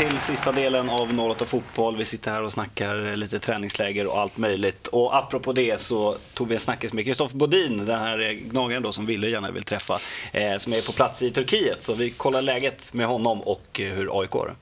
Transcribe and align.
till 0.00 0.18
sista 0.18 0.52
delen 0.52 0.90
av 0.90 1.20
08 1.20 1.44
Fotboll. 1.44 1.96
Vi 1.96 2.04
sitter 2.04 2.30
här 2.30 2.42
och 2.42 2.52
snackar 2.52 3.16
lite 3.16 3.38
träningsläger 3.38 4.06
och 4.06 4.18
allt 4.18 4.38
möjligt. 4.38 4.86
Och 4.86 5.16
apropå 5.16 5.52
det 5.52 5.80
så 5.80 6.16
tog 6.34 6.48
vi 6.48 6.54
en 6.54 6.60
snackis 6.60 6.92
med 6.92 7.04
Kristoffer 7.04 7.36
Bodin, 7.36 7.86
den 7.86 7.98
här 7.98 8.32
gnagaren 8.50 8.82
då 8.82 8.92
som 8.92 9.06
Ville 9.06 9.28
gärna 9.28 9.50
vill 9.50 9.62
träffa, 9.62 9.94
eh, 10.32 10.58
som 10.58 10.72
är 10.72 10.86
på 10.86 10.92
plats 10.92 11.22
i 11.22 11.30
Turkiet. 11.30 11.82
Så 11.82 11.94
vi 11.94 12.10
kollar 12.10 12.42
läget 12.42 12.92
med 12.92 13.06
honom 13.06 13.42
och 13.42 13.80
eh, 13.80 13.86
hur 13.86 14.20
AIK 14.20 14.30
har 14.30 14.54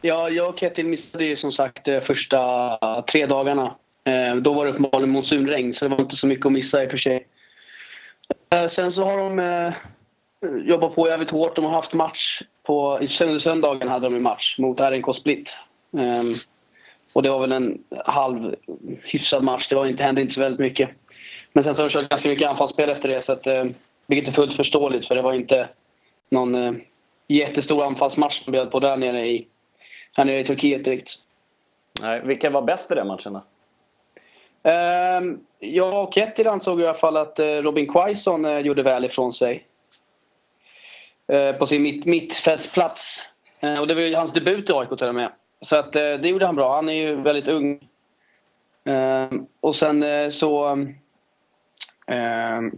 Ja, 0.00 0.30
jag 0.30 0.48
och 0.48 0.58
Ketil 0.58 0.86
missade 0.86 1.24
ju 1.24 1.36
som 1.36 1.52
sagt 1.52 1.84
de 1.84 2.00
första 2.00 3.02
tre 3.02 3.26
dagarna. 3.26 3.74
Eh, 4.04 4.36
då 4.36 4.52
var 4.52 4.64
det 4.64 4.70
uppenbarligen 4.70 5.10
monsunregn 5.10 5.74
så 5.74 5.84
det 5.84 5.88
var 5.94 6.00
inte 6.00 6.16
så 6.16 6.26
mycket 6.26 6.46
att 6.46 6.52
missa 6.52 6.82
i 6.82 6.86
och 6.86 6.90
för 6.90 6.98
sig. 6.98 7.26
Eh, 8.52 8.66
sen 8.66 8.92
så 8.92 9.04
har 9.04 9.18
de 9.18 9.38
eh, 9.38 9.74
jobbat 10.68 10.94
på 10.94 11.08
jävligt 11.08 11.30
hårt. 11.30 11.56
De 11.56 11.64
har 11.64 11.72
haft 11.72 11.92
match 11.92 12.42
på, 12.68 13.00
söndagen 13.38 13.88
hade 13.88 14.06
de 14.06 14.14
en 14.14 14.22
match 14.22 14.58
mot 14.58 14.80
RNK 14.80 15.14
Split. 15.14 15.56
Um, 15.90 16.34
och 17.14 17.22
det 17.22 17.30
var 17.30 17.40
väl 17.40 17.52
en 17.52 17.84
halv 18.04 18.54
hyfsad 19.02 19.44
match. 19.44 19.68
Det 19.68 19.74
var 19.74 19.86
inte, 19.86 20.02
hände 20.02 20.20
inte 20.20 20.34
så 20.34 20.40
väldigt 20.40 20.60
mycket. 20.60 20.90
Men 21.52 21.64
sen 21.64 21.74
så 21.74 21.82
har 21.82 21.88
de 21.88 21.92
kört 21.92 22.08
ganska 22.08 22.28
mycket 22.28 22.48
anfallsspel 22.48 22.90
efter 22.90 23.08
det. 23.08 23.20
Så 23.20 23.32
att, 23.32 23.46
uh, 23.46 23.64
vilket 24.06 24.28
är 24.28 24.32
fullt 24.32 24.54
förståeligt 24.54 25.06
för 25.06 25.14
det 25.14 25.22
var 25.22 25.32
inte 25.32 25.68
någon 26.30 26.54
uh, 26.54 26.76
jättestor 27.28 27.84
anfallsmatch 27.84 28.44
de 28.44 28.50
bjöd 28.50 28.70
på 28.70 28.80
där 28.80 28.96
nere 28.96 29.26
i, 29.26 29.46
här 30.16 30.24
nere 30.24 30.40
i 30.40 30.44
Turkiet 30.44 30.84
direkt. 30.84 31.10
Nej, 32.02 32.20
vilka 32.24 32.50
var 32.50 32.62
bäst 32.62 32.92
i 32.92 32.94
den 32.94 33.06
matchen 33.06 33.32
då? 33.32 33.42
Uh, 34.70 35.36
jag 35.58 36.04
och 36.04 36.14
Kettil 36.14 36.48
ansåg 36.48 36.80
i 36.80 36.86
alla 36.86 36.98
fall 36.98 37.16
att 37.16 37.40
Robin 37.40 37.92
Quaison 37.92 38.64
gjorde 38.64 38.82
väl 38.82 39.04
ifrån 39.04 39.32
sig. 39.32 39.64
Eh, 41.32 41.52
på 41.52 41.66
sin 41.66 41.82
mitt, 41.82 42.04
mittfältsplats. 42.04 43.20
Eh, 43.60 43.80
och 43.80 43.86
det 43.86 43.94
var 43.94 44.02
ju 44.02 44.14
hans 44.14 44.32
debut 44.32 44.70
i 44.70 44.72
AIK 44.72 44.88
till 44.88 45.08
och 45.08 45.14
med. 45.14 45.32
Så 45.60 45.76
att 45.76 45.96
eh, 45.96 46.02
det 46.02 46.28
gjorde 46.28 46.46
han 46.46 46.56
bra. 46.56 46.74
Han 46.74 46.88
är 46.88 46.92
ju 46.92 47.22
väldigt 47.22 47.48
ung. 47.48 47.80
Och 49.60 49.76
sen 49.76 50.04
så... 50.32 50.78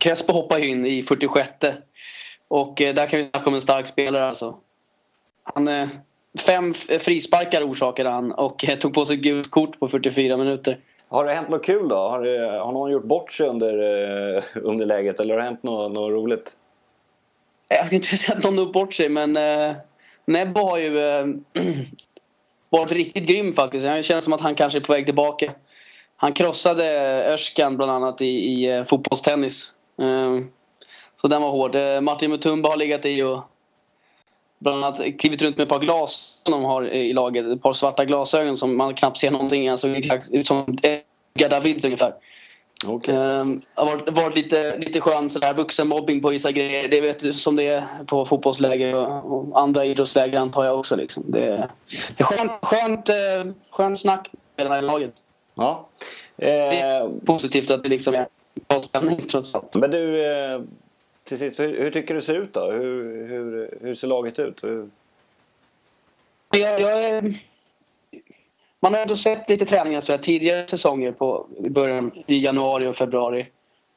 Crespo 0.01 0.33
hoppade 0.33 0.67
in 0.67 0.87
i 0.87 1.03
46 1.03 1.49
Och 2.49 2.75
där 2.77 3.07
kan 3.07 3.19
vi 3.19 3.31
snacka 3.31 3.49
om 3.49 3.55
en 3.55 3.61
stark 3.61 3.87
spelare 3.87 4.29
alltså. 4.29 4.57
Han, 5.43 5.89
fem 6.47 6.75
frisparkar 6.75 7.71
orsakade 7.71 8.11
han 8.11 8.33
och 8.33 8.65
tog 8.81 8.95
på 8.95 9.05
sig 9.05 9.17
gult 9.17 9.51
kort 9.51 9.79
på 9.79 9.89
44 9.89 10.37
minuter. 10.37 10.79
Har 11.09 11.25
det 11.25 11.35
hänt 11.35 11.49
något 11.49 11.65
kul 11.65 11.89
då? 11.89 11.97
Har, 11.97 12.23
det, 12.23 12.59
har 12.59 12.73
någon 12.73 12.91
gjort 12.91 13.05
bort 13.05 13.33
sig 13.33 13.49
under, 13.49 13.75
under 14.63 14.87
läget 14.87 15.21
eller 15.21 15.35
har 15.35 15.39
det 15.39 15.47
hänt 15.47 15.63
något, 15.63 15.93
något 15.93 16.11
roligt? 16.11 16.57
Eh, 17.71 17.77
jag 17.77 17.87
ska 17.87 17.97
inte 17.97 18.09
säga 18.17 18.39
att 18.39 18.45
någon 18.45 18.59
har 18.59 18.67
bort 18.67 18.95
sig 18.95 19.09
men 19.09 19.37
eh, 19.37 19.77
Nebbo 20.25 20.61
har 20.61 20.79
ju 20.79 20.99
eh, 20.99 21.27
varit 22.71 22.93
riktigt 22.93 23.27
grym 23.27 23.53
faktiskt. 23.53 23.85
Det 23.85 24.03
känns 24.03 24.25
som 24.25 24.33
att 24.33 24.41
han 24.41 24.55
kanske 24.55 24.79
är 24.79 24.81
på 24.81 24.93
väg 24.93 25.05
tillbaka. 25.05 25.53
Han 26.17 26.33
krossade 26.33 26.85
eh, 27.25 27.33
Örskan 27.33 27.77
bland 27.77 27.93
annat 27.93 28.21
i, 28.21 28.27
i 28.27 28.71
eh, 28.71 28.85
fotbollstennis. 28.85 29.73
Eh, 30.01 30.39
så 31.21 31.29
den 31.29 31.43
var 31.43 31.51
hård. 31.51 31.75
Eh, 31.75 32.01
Martin 32.01 32.31
Mutumba 32.31 32.69
har 32.69 32.77
legat 32.77 33.07
i 33.07 33.23
och 33.23 33.43
bland 34.59 34.85
annat 34.85 35.01
klivit 35.19 35.43
runt 35.43 35.57
med 35.57 35.65
ett 35.65 35.69
par 35.69 35.79
glas 35.79 36.41
som 36.45 36.53
de 36.53 36.65
har 36.65 36.89
i 36.89 37.13
laget. 37.13 37.47
Ett 37.47 37.63
par 37.63 37.73
svarta 37.73 38.05
glasögon 38.05 38.57
som 38.57 38.77
man 38.77 38.95
knappt 38.95 39.19
ser 39.19 39.31
någonting. 39.31 39.69
Han 39.69 39.79
såg 39.79 39.91
ut 40.33 40.47
som 40.47 40.79
Edgar 40.83 41.49
Davids 41.49 41.85
ungefär. 41.85 42.15
Okay. 42.87 43.15
Um, 43.15 43.63
har 43.75 43.87
varit, 43.87 44.09
varit, 44.09 44.35
lite, 44.35 44.79
lite 44.79 45.01
skön 45.01 45.31
sådär, 45.31 45.55
vuxenmobbing 45.55 46.21
på 46.23 46.29
vissa 46.29 46.53
grejer. 46.53 46.89
Det 46.89 47.01
vet 47.01 47.21
du 47.21 47.33
som 47.33 47.57
det 47.57 47.67
är 47.67 48.05
på 48.07 48.25
fotbollsläger 48.25 48.95
och, 48.95 49.33
och 49.33 49.61
andra 49.61 49.85
idrottsläger 49.85 50.39
antar 50.39 50.65
jag 50.65 50.79
också. 50.79 50.97
Liksom. 50.97 51.25
Det, 51.27 51.69
det 52.17 52.21
är 52.21 52.25
skönt, 52.25 52.53
skönt, 52.63 53.11
uh, 53.11 53.53
skönt 53.71 54.01
snack 54.01 54.31
med 54.57 54.67
det 54.67 54.71
här 54.71 54.83
laget. 54.83 55.15
Ja. 55.55 55.89
Eh, 56.37 56.47
det 56.47 56.81
är 56.81 57.11
positivt 57.27 57.71
att 57.71 57.83
det 57.83 57.89
liksom 57.89 58.15
är 58.69 58.83
spänning 58.83 59.29
trots 59.29 59.55
allt. 59.55 59.75
Men 59.75 59.91
du, 59.91 60.33
eh, 60.33 60.61
till 61.25 61.39
sist, 61.39 61.61
hur, 61.61 61.83
hur, 61.83 61.91
tycker 61.91 62.15
du 62.15 62.21
det 62.21 62.27
ser 62.27 62.39
ut 62.39 62.53
då? 62.53 62.71
Hur, 62.71 63.27
hur, 63.27 63.79
hur 63.81 63.95
ser 63.95 64.09
laget 64.09 64.39
ut? 64.39 64.65
Hur... 64.65 64.91
Jag, 66.51 66.81
jag 66.81 67.05
är 67.05 67.41
man 68.81 68.95
har 68.95 69.01
ändå 69.01 69.17
sett 69.17 69.51
lite 69.51 69.65
träningar 69.65 70.01
så 70.01 70.19
tidigare 70.19 70.69
säsonger 70.69 71.13
på, 71.13 71.47
i 71.65 71.71
början 71.71 72.13
i 72.27 72.39
januari 72.45 72.87
och 72.87 72.97
februari. 72.97 73.47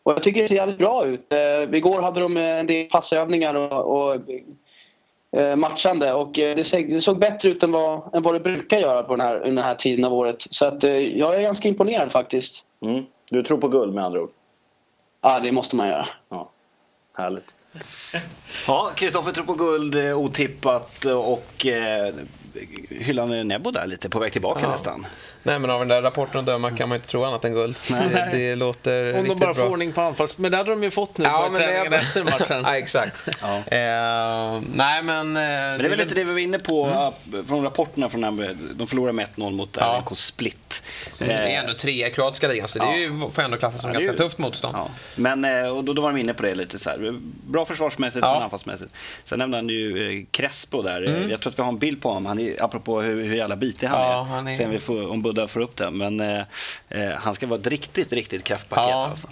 Och 0.04 0.12
jag 0.12 0.24
tycker 0.24 0.42
det 0.42 0.48
ser 0.48 0.56
jävligt 0.56 0.78
bra 0.78 1.06
ut. 1.06 1.34
Eh, 1.34 1.78
igår 1.78 2.02
hade 2.02 2.20
de 2.20 2.38
en 2.38 2.68
del 2.68 2.86
passövningar 2.86 3.56
och, 3.56 4.12
och 4.12 4.22
eh, 5.40 5.56
matchande 5.56 6.14
och 6.14 6.40
eh, 6.40 6.56
det, 6.56 6.64
såg, 6.64 6.90
det 6.90 7.02
såg 7.02 7.20
bättre 7.20 7.50
ut 7.50 7.64
än 7.64 7.72
vad, 7.72 8.16
än 8.16 8.24
vad 8.24 8.36
det 8.36 8.40
brukar 8.40 8.78
göra 8.78 9.04
på 9.04 9.16
den 9.16 9.28
här, 9.28 9.40
den 9.40 9.58
här 9.58 9.76
tiden 9.76 10.06
av 10.06 10.14
året. 10.14 10.36
Så 10.40 10.66
att, 10.66 10.84
eh, 10.84 10.92
jag 10.92 11.36
är 11.36 11.42
ganska 11.42 11.68
imponerad 11.68 12.12
faktiskt. 12.12 12.66
Mm. 12.82 13.06
Du 13.30 13.44
tror 13.44 13.58
på 13.58 13.68
guld 13.68 13.94
med 13.94 14.04
andra 14.04 14.22
ord? 14.22 14.32
Ja, 15.22 15.40
det 15.40 15.52
måste 15.52 15.76
man 15.76 15.88
göra. 15.88 16.08
Ja. 16.30 16.50
Härligt. 17.18 17.56
Ja, 18.68 18.92
Kristoffer 18.96 19.32
tror 19.32 19.46
på 19.46 19.54
guld 19.54 19.96
eh, 19.96 20.20
otippat 20.20 21.06
och 21.06 21.66
eh, 21.66 22.14
hyllande 22.90 23.44
Nebo 23.44 23.72
där 23.72 23.88
lite, 23.88 24.10
på 24.10 24.20
väg 24.20 24.32
tillbaka 24.32 24.62
ja. 24.62 24.72
nästan. 24.72 25.08
Nej, 25.44 25.60
men 25.60 25.70
av 25.70 25.80
den 25.80 25.88
där 25.88 26.02
rapporten 26.02 26.40
att 26.40 26.46
döma 26.46 26.72
kan 26.72 26.90
man 26.90 26.96
inte 26.96 27.08
tro 27.08 27.24
annat 27.24 27.46
än 27.46 27.54
guld. 27.54 27.76
Nej. 27.92 28.30
Det 28.32 28.56
låter 28.56 29.20
Om 29.20 29.28
de 29.28 29.40
bara 29.40 29.54
får 29.54 29.70
ordning 29.70 29.92
på 29.92 30.02
anfalls... 30.02 30.38
Men 30.38 30.52
det 30.52 30.58
hade 30.58 30.70
de 30.70 30.84
ju 30.84 30.92
fått 30.92 31.18
nu 31.18 31.26
ja, 31.26 31.50
på 31.52 31.58
träningen 31.58 31.92
det... 31.92 31.98
efter 31.98 32.24
matchen. 32.24 32.62
ja, 32.64 32.78
exakt. 32.78 33.30
Ja. 33.42 33.56
Eh, 33.56 34.62
nej, 34.74 35.04
men... 35.04 35.28
Eh, 35.28 35.34
men 35.34 35.80
det 35.80 35.86
är 35.86 35.90
väl 35.90 35.98
lite 35.98 36.16
det 36.16 36.24
vi 36.24 36.32
var 36.32 36.40
inne 36.40 36.60
på 36.60 36.86
mm. 36.86 37.46
från 37.48 37.64
rapporterna 37.64 38.10
från 38.10 38.22
när 38.22 38.56
de 38.74 38.88
förlorade 38.88 39.14
med 39.14 39.28
1-0 39.36 39.52
mot 39.52 39.78
ja. 39.80 39.98
RNK 39.98 40.18
Split. 40.18 40.84
Så 41.08 41.24
det 41.24 41.34
är 41.34 41.60
ändå 41.60 41.74
tre 41.74 42.08
i 42.08 42.12
kroatiska 42.12 42.48
ligan, 42.48 42.68
så 42.68 42.80
det 42.80 42.86
är 42.86 42.98
ju, 42.98 43.30
får 43.30 43.42
ändå 43.42 43.58
klassas 43.58 43.82
som 43.82 43.90
ja, 43.90 43.94
ganska 43.94 44.12
ju... 44.12 44.18
tufft 44.18 44.38
motstånd. 44.38 44.78
Ja. 44.78 44.90
Men 45.16 45.46
eh, 45.46 45.78
och 45.78 45.84
då, 45.84 45.94
då 45.94 46.02
var 46.02 46.12
de 46.12 46.20
inne 46.20 46.34
på 46.34 46.44
det 46.44 46.56
lite 46.56 46.80
så 46.80 46.90
här. 46.90 47.20
Bra 47.48 47.66
försvarsmässigt, 47.66 48.26
ja. 48.26 48.44
anfallsmässigt. 48.44 48.92
Sen 49.24 49.40
nämnde 49.40 49.58
han 49.58 49.70
ju 49.70 50.20
eh, 50.20 50.26
Crespo 50.32 50.82
där. 50.82 51.02
Mm. 51.02 51.30
Jag 51.30 51.42
tror 51.42 51.52
att 51.52 51.60
vi 51.60 51.64
har 51.64 51.70
en 51.70 51.78
bild 51.78 52.02
på 52.02 52.10
honom. 52.10 52.26
Han 52.26 52.40
apropå 52.60 53.02
hur, 53.02 53.24
hur 53.24 53.36
jävla 53.36 53.56
bitig 53.56 53.88
han 53.88 54.02
ja, 54.02 54.22
är. 54.22 54.24
Han 54.24 54.48
är... 54.48 54.54
Sen 54.54 54.70
vi 54.70 54.80
får, 54.80 55.12
om 55.12 55.22
Budda 55.22 55.48
får 55.48 55.60
upp 55.60 55.76
det. 55.76 55.92
Men 55.92 56.20
eh, 56.20 56.42
eh, 56.90 57.12
han 57.16 57.36
ska 57.36 57.48
vara 57.48 57.60
ett 57.60 57.68
riktigt, 57.68 58.14
riktigt 58.14 58.44
kraftpaket 58.44 58.90
ja. 58.90 59.08
alltså. 59.08 59.28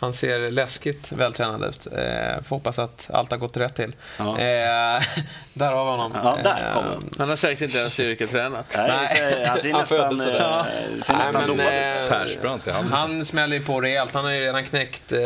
Han 0.00 0.12
ser 0.12 0.50
läskigt 0.50 1.12
vältränad 1.12 1.64
ut. 1.64 1.86
Eh, 1.86 2.42
får 2.42 2.56
hoppas 2.56 2.78
att 2.78 3.10
allt 3.10 3.30
har 3.30 3.38
gått 3.38 3.56
rätt 3.56 3.74
till. 3.74 3.94
Ja. 4.18 4.38
Eh, 4.38 5.02
där 5.54 5.72
har 5.72 5.84
vi 5.84 5.90
honom. 5.90 6.12
Ja, 6.14 6.38
där 6.42 6.74
kom 6.74 6.84
han. 6.84 7.10
Han 7.18 7.28
har 7.28 7.36
säkert 7.36 7.62
inte 7.62 7.78
ens 7.78 7.92
styrketränat. 7.92 8.74
Nej, 8.76 9.46
han 9.46 9.58
ser 9.58 9.72
nästan, 9.72 10.20
eh, 10.20 10.36
ja. 10.36 10.66
ser 11.04 11.16
nästan 11.16 11.56
Nej, 11.56 12.02
men, 12.36 12.68
eh, 12.68 12.84
Han 12.90 13.24
smäller 13.24 13.56
ju 13.56 13.64
på 13.64 13.80
rejält. 13.80 14.14
Han 14.14 14.24
har 14.24 14.32
ju 14.32 14.40
redan 14.40 14.64
knäckt... 14.64 15.12
Eh, 15.12 15.20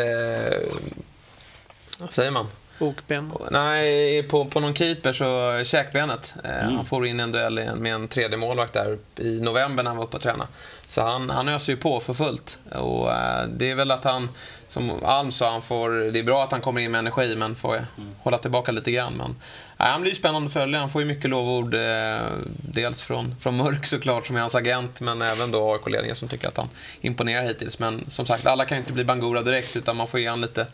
vad 1.98 2.12
säger 2.12 2.30
man? 2.30 2.48
Bokben? 2.78 3.32
Nej, 3.50 4.22
på, 4.22 4.44
på 4.44 4.60
någon 4.60 4.74
keeper 4.74 5.12
så 5.12 5.62
käkbenet. 5.64 6.34
Eh, 6.44 6.64
mm. 6.64 6.76
Han 6.76 6.84
får 6.84 7.06
in 7.06 7.20
en 7.20 7.32
duell 7.32 7.76
med 7.76 7.94
en 7.94 8.08
tredje 8.08 8.36
målvakt 8.36 8.72
där 8.72 8.98
i 9.16 9.40
november 9.40 9.82
när 9.82 9.90
han 9.90 9.96
var 9.96 10.04
uppe 10.04 10.16
och 10.16 10.22
tränade. 10.22 10.48
Så 10.88 11.02
han, 11.02 11.30
han 11.30 11.48
öser 11.48 11.72
ju 11.72 11.76
på 11.76 12.00
för 12.00 12.14
fullt. 12.14 12.58
Och 12.70 13.12
eh, 13.12 13.48
det 13.48 13.70
är 13.70 13.74
väl 13.74 13.90
att 13.90 14.04
han, 14.04 14.28
som 14.68 15.04
Alm 15.04 15.32
sa, 15.32 15.50
han 15.50 15.62
får, 15.62 15.90
det 15.90 16.18
är 16.18 16.22
bra 16.22 16.44
att 16.44 16.52
han 16.52 16.60
kommer 16.60 16.80
in 16.80 16.90
med 16.90 16.98
energi 16.98 17.36
men 17.36 17.54
får 17.54 17.74
mm. 17.74 17.86
hålla 18.22 18.38
tillbaka 18.38 18.72
lite 18.72 18.90
grann. 18.90 19.12
Men, 19.12 19.30
eh, 19.78 19.92
han 19.92 20.00
blir 20.00 20.12
ju 20.12 20.16
spännande 20.16 20.46
att 20.46 20.52
följa. 20.52 20.78
Han 20.78 20.90
får 20.90 21.02
ju 21.02 21.08
mycket 21.08 21.30
lovord. 21.30 21.74
Eh, 21.74 22.18
dels 22.46 23.02
från, 23.02 23.36
från 23.40 23.56
Mörk 23.56 23.86
såklart 23.86 24.26
som 24.26 24.36
är 24.36 24.40
hans 24.40 24.54
agent 24.54 25.00
men 25.00 25.22
även 25.22 25.50
då 25.50 25.72
AIK-ledningen 25.72 26.16
som 26.16 26.28
tycker 26.28 26.48
att 26.48 26.56
han 26.56 26.68
imponerar 27.00 27.42
hittills. 27.42 27.78
Men 27.78 28.10
som 28.10 28.26
sagt, 28.26 28.46
alla 28.46 28.64
kan 28.64 28.78
ju 28.78 28.80
inte 28.80 28.92
bli 28.92 29.04
Bangura 29.04 29.42
direkt 29.42 29.76
utan 29.76 29.96
man 29.96 30.08
får 30.08 30.20
ge 30.20 30.28
han 30.28 30.40
lite 30.40 30.66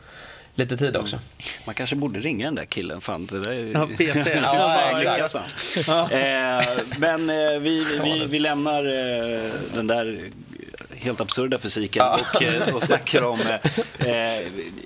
lite 0.61 0.77
tid 0.77 0.97
också. 0.97 1.17
Mm. 1.17 1.27
Man 1.65 1.75
kanske 1.75 1.97
borde 1.97 2.21
ringa 2.21 2.47
den 2.47 2.55
där 2.55 2.65
killen. 2.65 3.01
Fan, 3.01 3.27
det 3.27 3.41
där 3.41 3.51
är... 3.51 3.73
Ja, 3.73 3.87
PT. 3.87 4.29
ja, 5.05 5.17
exakt. 5.17 5.87
Ja. 5.87 6.11
Eh, 6.11 6.65
men 6.99 7.31
eh, 7.31 7.59
vi, 7.61 7.87
vi, 8.05 8.27
vi 8.27 8.39
lämnar 8.39 8.85
eh, 8.85 9.43
den 9.75 9.87
där 9.87 10.21
helt 11.01 11.21
absurda 11.21 11.59
fysiken 11.59 12.03
ja. 12.05 12.21
och, 12.69 12.75
och 12.75 12.83
snackar 12.83 13.23
om 13.23 13.41
eh, 13.99 14.07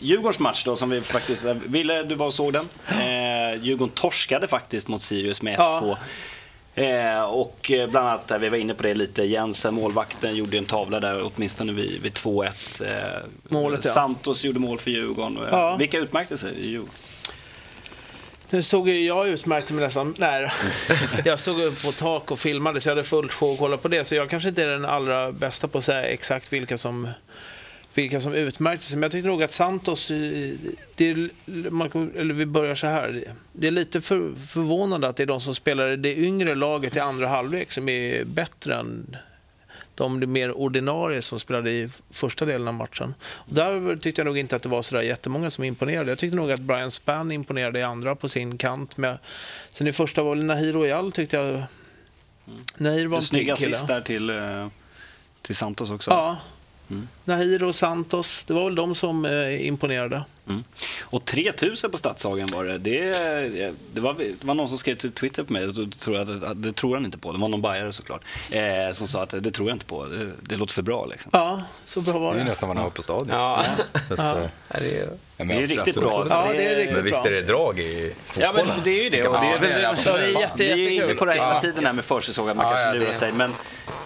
Djurgårdens 0.01 0.39
match 0.39 0.65
då 0.65 0.77
som 0.77 0.91
vi 0.91 1.01
faktiskt, 1.01 1.45
Ville 1.67 2.03
du 2.03 2.15
var 2.15 2.27
och 2.27 2.35
såg 2.35 2.53
den? 2.53 2.69
Eh, 2.89 3.63
Djurgården 3.63 3.95
torskade 3.95 4.47
faktiskt 4.47 4.89
mot 4.89 5.03
Sirius 5.03 5.43
med 5.43 5.59
1-2. 5.59 5.97
Ja. 6.75 6.83
Eh, 6.83 7.23
och 7.23 7.71
eh, 7.71 7.91
bland 7.91 8.09
annat, 8.09 8.33
vi 8.41 8.49
var 8.49 8.57
inne 8.57 8.75
på 8.75 8.83
det 8.83 8.95
lite, 8.95 9.23
Jensen, 9.23 9.75
målvakten, 9.75 10.37
gjorde 10.37 10.59
en 10.59 10.65
tavla 10.65 11.01
där 11.01 11.31
åtminstone 11.35 11.73
vid, 11.73 12.03
vid 12.03 12.13
2-1. 12.13 12.49
Eh, 12.87 13.25
Målet, 13.49 13.85
ja. 13.85 13.93
Santos 13.93 14.45
gjorde 14.45 14.59
mål 14.59 14.79
för 14.79 14.91
Djurgården. 14.91 15.39
Ja. 15.51 15.77
Vilka 15.77 15.99
utmärkte 15.99 16.39
sig 16.39 16.55
i 16.55 16.69
Djurgården? 16.69 16.95
Nu 18.51 18.63
såg 18.63 18.89
ju 18.89 19.07
jag 19.07 19.29
utmärkte 19.29 19.73
mig 19.73 19.85
nästan, 19.85 20.15
nej 20.19 20.51
Jag 21.25 21.41
stod 21.41 21.61
upp 21.61 21.83
på 21.83 21.93
tak 21.93 22.31
och 22.31 22.39
filmade 22.39 22.81
så 22.81 22.89
jag 22.89 22.97
hade 22.97 23.09
fullt 23.09 23.33
sjå 23.33 23.53
att 23.53 23.59
kolla 23.59 23.77
på 23.77 23.89
det. 23.89 24.05
Så 24.05 24.15
jag 24.15 24.31
kanske 24.31 24.49
inte 24.49 24.63
är 24.63 24.67
den 24.67 24.85
allra 24.85 25.33
bästa 25.33 25.69
på 25.69 25.79
att 25.79 25.85
säga 25.85 26.03
exakt 26.03 26.53
vilka 26.53 26.79
som 26.79 27.09
vilka 27.95 28.21
som 28.21 28.35
utmärkte 28.35 28.85
sig. 28.85 28.97
Men 28.97 29.03
jag 29.03 29.13
tyckte 29.13 29.29
nog 29.29 29.43
att 29.43 29.53
Santos, 29.53 30.09
det 30.95 31.11
är, 31.11 31.29
eller 32.19 32.35
vi 32.35 32.47
börjar 32.47 32.75
så 32.75 32.87
här. 32.87 33.35
Det 33.53 33.67
är 33.67 33.71
lite 33.71 34.01
för, 34.01 34.35
förvånande 34.47 35.09
att 35.09 35.17
det 35.17 35.23
är 35.23 35.27
de 35.27 35.41
som 35.41 35.55
spelar 35.55 35.97
det 35.97 36.19
yngre 36.19 36.55
laget 36.55 36.97
i 36.97 36.99
andra 36.99 37.29
halvlek 37.29 37.73
som 37.73 37.89
är 37.89 38.25
bättre 38.25 38.75
än 38.75 39.17
de 39.95 40.33
mer 40.33 40.53
ordinarie 40.53 41.23
som 41.23 41.41
spelade 41.41 41.71
i 41.71 41.89
första 42.11 42.45
delen 42.45 42.69
av 42.69 42.75
matchen. 42.75 43.15
Och 43.25 43.55
där 43.55 43.97
tyckte 43.97 44.21
jag 44.21 44.27
nog 44.27 44.39
inte 44.39 44.57
att 44.57 44.63
det 44.63 44.69
var 44.69 44.83
så 44.83 44.95
där 44.95 45.03
jättemånga 45.03 45.51
som 45.51 45.65
imponerade. 45.65 46.11
Jag 46.11 46.19
tyckte 46.19 46.37
nog 46.37 46.53
att 46.53 46.61
Brian 46.61 46.91
Spann 46.91 47.33
imponerade 47.33 47.79
i 47.79 47.83
andra 47.83 48.15
på 48.15 48.29
sin 48.29 48.59
kant. 48.59 48.97
Med, 48.97 49.19
sen 49.73 49.87
i 49.87 49.93
första 49.93 50.23
var 50.23 50.35
Nahir 50.35 50.73
Royal 50.73 51.13
tyckte 51.13 51.37
jag... 51.37 51.47
Mm. 51.47 51.67
Nahir 52.77 53.07
var 53.07 53.17
en 53.17 53.23
Snygg 53.23 53.51
assist 53.51 53.87
där 53.87 54.01
till, 54.01 54.31
eh, 54.31 54.69
till 55.43 55.57
Santos 55.57 55.91
också. 55.91 56.11
Ja, 56.11 56.37
Mm. 56.91 57.09
Nahir 57.25 57.65
och 57.65 57.75
Santos, 57.75 58.45
det 58.45 58.55
var 58.55 58.65
väl 58.65 58.75
de 58.75 58.95
som 58.95 59.25
eh, 59.25 59.67
imponerade. 59.67 60.25
Mm. 60.49 60.65
Och 61.01 61.25
3000 61.25 61.91
på 61.91 61.97
Stadshagen 61.99 62.47
var 62.47 62.65
det. 62.65 62.79
Det, 62.79 63.75
det, 63.93 64.01
var, 64.01 64.15
det 64.15 64.45
var 64.45 64.55
någon 64.55 64.69
som 64.69 64.79
skrev 64.79 64.95
till 64.95 65.13
Twitter 65.13 65.45
på 65.45 65.53
mig, 65.53 65.67
det 65.67 65.91
tror, 65.91 66.17
jag, 66.17 66.57
det 66.57 66.73
tror 66.73 66.95
han 66.95 67.05
inte 67.05 67.19
på. 67.19 67.33
Det 67.33 67.39
var 67.39 67.49
någon 67.49 67.63
bajare 67.63 67.93
såklart. 67.93 68.23
Eh, 68.51 68.95
som 68.95 69.09
sa 69.09 69.23
att 69.23 69.35
det 69.43 69.51
tror 69.51 69.69
jag 69.69 69.75
inte 69.75 69.87
på, 69.87 70.05
det, 70.07 70.31
det 70.41 70.57
låter 70.57 70.75
för 70.75 70.83
bra. 70.83 71.07
Liksom. 71.07 71.31
Ja, 71.35 71.63
så 71.85 72.01
bra 72.01 72.19
var 72.19 72.33
det. 72.33 72.39
Det 72.39 72.43
är 72.43 72.45
nästan 72.45 72.69
vad 72.69 72.77
man 72.77 72.85
har 72.85 72.91
på 72.91 73.03
stadion. 73.03 73.29
Ja. 73.29 73.65
ja. 74.09 74.17
ja. 74.17 74.49
Eh, 75.39 75.47
det 75.47 75.55
är, 75.55 75.67
riktigt 75.67 75.97
bra. 75.97 76.27
Ja, 76.31 76.49
det 76.53 76.67
är 76.67 76.77
riktigt 76.77 76.97
men 76.97 77.05
visst 77.05 77.25
är 77.25 77.31
det 77.31 77.43
drag 77.43 77.79
i 77.79 78.15
fotbollen? 78.27 78.55
Ja, 78.57 78.65
men 78.75 78.85
det 78.85 78.91
är 78.91 79.05
ju 79.05 79.11
det. 79.11 79.29
Och 79.29 79.41
det, 79.41 79.47
är, 79.47 79.59
det, 79.59 79.67
är, 79.67 79.95
det 80.05 80.25
är 80.25 80.41
jätte, 80.41 80.57
Vi 80.57 80.99
är 80.99 81.05
inne 81.05 81.15
på 81.15 81.61
tiden 81.61 81.87
här 81.87 81.93
med 81.93 82.05
försäsong, 82.05 82.49
att 82.49 82.57
man 82.57 82.67
ja, 82.67 82.77
kanske 82.77 82.99
lurar 82.99 83.13
sig. 83.13 83.33
Men 83.33 83.53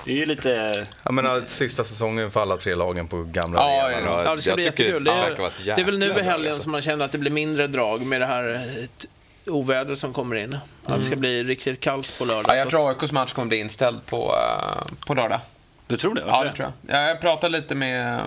det 0.04 0.10
är 0.12 0.16
ju 0.16 0.26
lite... 0.26 0.86
Ja, 1.02 1.12
men 1.12 1.48
sista 1.48 1.84
säsongen 1.84 2.30
för 2.30 2.40
alla 2.42 2.56
tre 2.56 2.74
lagen 2.74 3.08
på 3.08 3.22
gamla 3.22 3.60
ja, 3.60 3.82
arenan. 3.82 4.24
Ja, 4.24 4.36
det 4.36 4.42
ska 4.42 4.54
bli 4.54 4.64
jättekul. 4.64 5.04
Det 5.04 5.10
är, 5.10 5.74
det 5.76 5.82
är 5.82 5.84
väl 5.84 5.98
nu 5.98 6.06
i 6.06 6.22
helgen 6.22 6.50
alltså. 6.50 6.62
som 6.62 6.72
man 6.72 6.82
känner 6.82 7.04
att 7.04 7.12
det 7.12 7.18
blir 7.18 7.30
mindre 7.30 7.66
drag 7.66 8.06
med 8.06 8.20
det 8.20 8.26
här 8.26 8.54
eh, 8.54 9.52
oväder 9.52 9.94
som 9.94 10.12
kommer 10.12 10.36
in. 10.36 10.44
Mm. 10.44 10.58
Att 10.84 10.96
det 10.96 11.02
ska 11.02 11.12
mm. 11.12 11.20
bli 11.20 11.42
riktigt 11.44 11.80
kallt 11.80 12.18
på 12.18 12.24
lördag. 12.24 12.44
Ja, 12.48 12.56
jag 12.56 12.70
tror 12.70 12.88
AIKs 12.88 13.12
match 13.12 13.32
kommer 13.32 13.48
bli 13.48 13.56
inställd 13.56 14.06
på, 14.06 14.16
uh, 14.16 14.96
på 15.06 15.14
lördag. 15.14 15.40
Du 15.86 15.96
tror 15.96 16.14
det? 16.14 16.24
Varför 16.24 16.38
ja, 16.38 16.44
det 16.44 16.52
tror 16.52 16.72
jag. 16.86 17.08
Jag 17.08 17.20
pratade 17.20 17.58
lite 17.58 17.74
med 17.74 18.20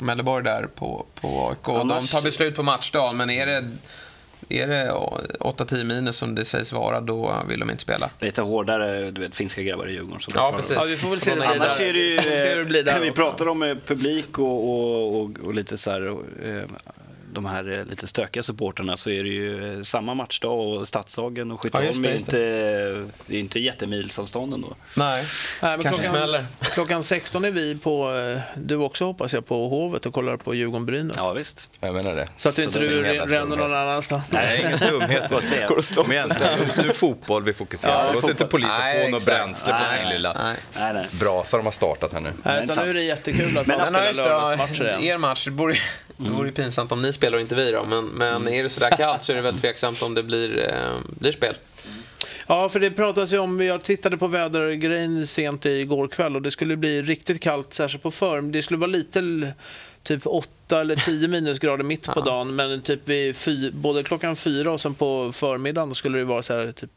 Melleborg 0.00 0.44
där 0.44 0.66
på, 0.74 1.06
på 1.20 1.48
AIK. 1.48 1.68
Annars... 1.68 2.10
De 2.10 2.16
tar 2.16 2.22
beslut 2.22 2.56
på 2.56 2.62
matchdagen, 2.62 3.16
men 3.16 3.30
är 3.30 3.46
det 3.46 3.70
är 4.48 4.66
det 4.66 4.90
8-10 5.40 5.84
minus 5.84 6.16
som 6.16 6.34
det 6.34 6.44
sägs 6.44 6.72
vara, 6.72 7.00
då 7.00 7.36
vill 7.48 7.60
de 7.60 7.70
inte 7.70 7.82
spela. 7.82 8.10
Lite 8.20 8.42
hårdare, 8.42 9.10
du 9.10 9.20
vet, 9.20 9.34
finska 9.34 9.62
grabbar 9.62 9.86
i 9.86 9.92
Djurgården. 9.92 10.20
Som 10.20 10.32
ja, 10.36 10.52
precis. 10.56 10.76
Ja, 10.76 10.84
vi 10.84 10.96
får 10.96 11.10
väl 11.10 11.20
se 11.20 11.34
det 11.34 11.46
Annars 11.46 11.80
är 11.80 11.92
det 11.92 11.98
ju, 11.98 12.88
eh, 12.88 13.00
vi 13.00 13.12
pratar 13.12 13.48
om 13.48 13.62
eh, 13.62 13.76
publik 13.86 14.38
och, 14.38 14.70
och, 14.70 15.20
och, 15.20 15.30
och 15.44 15.54
lite 15.54 15.78
så 15.78 15.90
här, 15.90 16.16
eh, 16.44 16.62
de 17.38 17.46
här 17.46 17.78
eh, 17.78 17.84
lite 17.84 18.06
stökiga 18.06 18.42
supporterna 18.42 18.96
så 18.96 19.10
är 19.10 19.24
det 19.24 19.30
ju 19.30 19.76
eh, 19.76 19.82
samma 19.82 20.14
matchdag 20.14 20.60
och 20.60 20.88
Stadshagen 20.88 21.50
och 21.50 21.60
Skytteholm 21.60 22.04
ja, 22.04 22.10
är 22.10 22.14
inte, 22.14 22.36
det 23.26 23.36
är 23.36 23.40
inte 23.40 23.60
jättemilsavstånd 23.60 24.54
ändå. 24.54 24.68
Nej, 24.94 25.24
Nej 25.62 25.76
men 25.76 25.82
kanske 25.82 26.02
klockan, 26.02 26.18
smäller. 26.18 26.46
Klockan 26.60 27.02
16 27.02 27.44
är 27.44 27.50
vi 27.50 27.78
på, 27.78 28.14
eh, 28.16 28.40
du 28.56 28.76
också 28.76 29.04
hoppas 29.04 29.32
jag, 29.32 29.46
på 29.46 29.68
Hovet 29.68 30.06
och 30.06 30.14
kollar 30.14 30.36
på 30.36 30.54
Djurgården-Brynäs. 30.54 31.16
Ja 31.18 31.32
visst. 31.32 31.68
Jag 31.80 31.94
menar 31.94 32.16
det. 32.16 32.26
Så 32.36 32.48
att 32.48 32.56
du 32.56 32.62
inte 32.62 32.78
du 32.78 33.02
ränner 33.02 33.56
någon 33.56 33.74
annanstans. 33.74 34.24
Nej, 34.30 34.58
ingen 34.66 34.78
dumhet. 34.90 35.30
Går 35.68 35.76
och 35.76 35.84
slåss. 35.84 36.10
igen. 36.10 36.32
Nu 36.76 36.82
det 36.88 36.94
fotboll 36.94 37.42
vi 37.42 37.52
fokuserar 37.52 38.08
på. 38.08 38.20
Låt 38.20 38.30
inte 38.30 38.46
polisen 38.46 39.04
få 39.04 39.10
något 39.10 39.24
bränsle 39.24 39.72
på 39.72 39.98
sin 39.98 40.08
lilla 40.08 40.54
brasa 41.20 41.56
de 41.56 41.66
har 41.66 41.72
startat 41.72 42.12
här 42.12 42.20
nu. 42.20 42.32
Nej, 42.42 42.64
utan 42.64 42.84
nu 42.84 42.90
är 42.90 42.94
det 42.94 43.02
jättekul 43.02 43.58
att 43.58 43.66
man 43.66 43.80
spelar 43.80 44.12
lördagsmatcher 44.12 44.88
igen. 44.88 45.02
Er 45.02 45.18
match, 45.18 45.44
det 45.44 45.50
det 46.18 46.30
vore 46.30 46.48
ju 46.48 46.54
pinsamt 46.54 46.92
om 46.92 47.02
ni 47.02 47.12
spelar 47.12 47.36
och 47.36 47.40
inte 47.40 47.54
vi 47.54 47.70
då. 47.70 47.84
Men, 47.84 48.04
men 48.04 48.36
mm. 48.36 48.54
är 48.54 48.62
det 48.62 48.68
sådär 48.68 48.90
kallt 48.90 49.22
så 49.22 49.32
är 49.32 49.36
det 49.36 49.42
väl 49.42 49.58
tveksamt 49.58 50.02
om 50.02 50.14
det 50.14 50.22
blir, 50.22 50.68
eh, 50.68 51.00
blir 51.20 51.32
spel. 51.32 51.54
Ja, 52.46 52.68
för 52.68 52.80
det 52.80 52.90
pratas 52.90 53.32
ju 53.32 53.38
om, 53.38 53.60
jag 53.60 53.82
tittade 53.82 54.18
på 54.18 54.26
vädergrejen 54.26 55.26
sent 55.26 55.66
igår 55.66 56.08
kväll 56.08 56.36
och 56.36 56.42
det 56.42 56.50
skulle 56.50 56.76
bli 56.76 57.02
riktigt 57.02 57.42
kallt, 57.42 57.74
särskilt 57.74 58.02
på 58.02 58.10
förm. 58.10 58.52
Det 58.52 58.62
skulle 58.62 58.78
vara 58.78 58.90
lite 58.90 59.52
typ 60.02 60.26
8 60.26 60.80
eller 60.80 60.96
10 60.96 61.28
minusgrader 61.28 61.84
mitt 61.84 62.06
på 62.06 62.20
dagen 62.20 62.56
men 62.56 62.82
typ 62.82 63.08
vid 63.08 63.36
fy, 63.36 63.70
både 63.70 64.02
klockan 64.02 64.36
fyra 64.36 64.72
och 64.72 64.80
sen 64.80 64.94
på 64.94 65.32
förmiddagen 65.32 65.94
skulle 65.94 66.18
det 66.18 66.24
vara 66.24 66.42
så 66.42 66.54
här 66.54 66.72
typ 66.72 66.90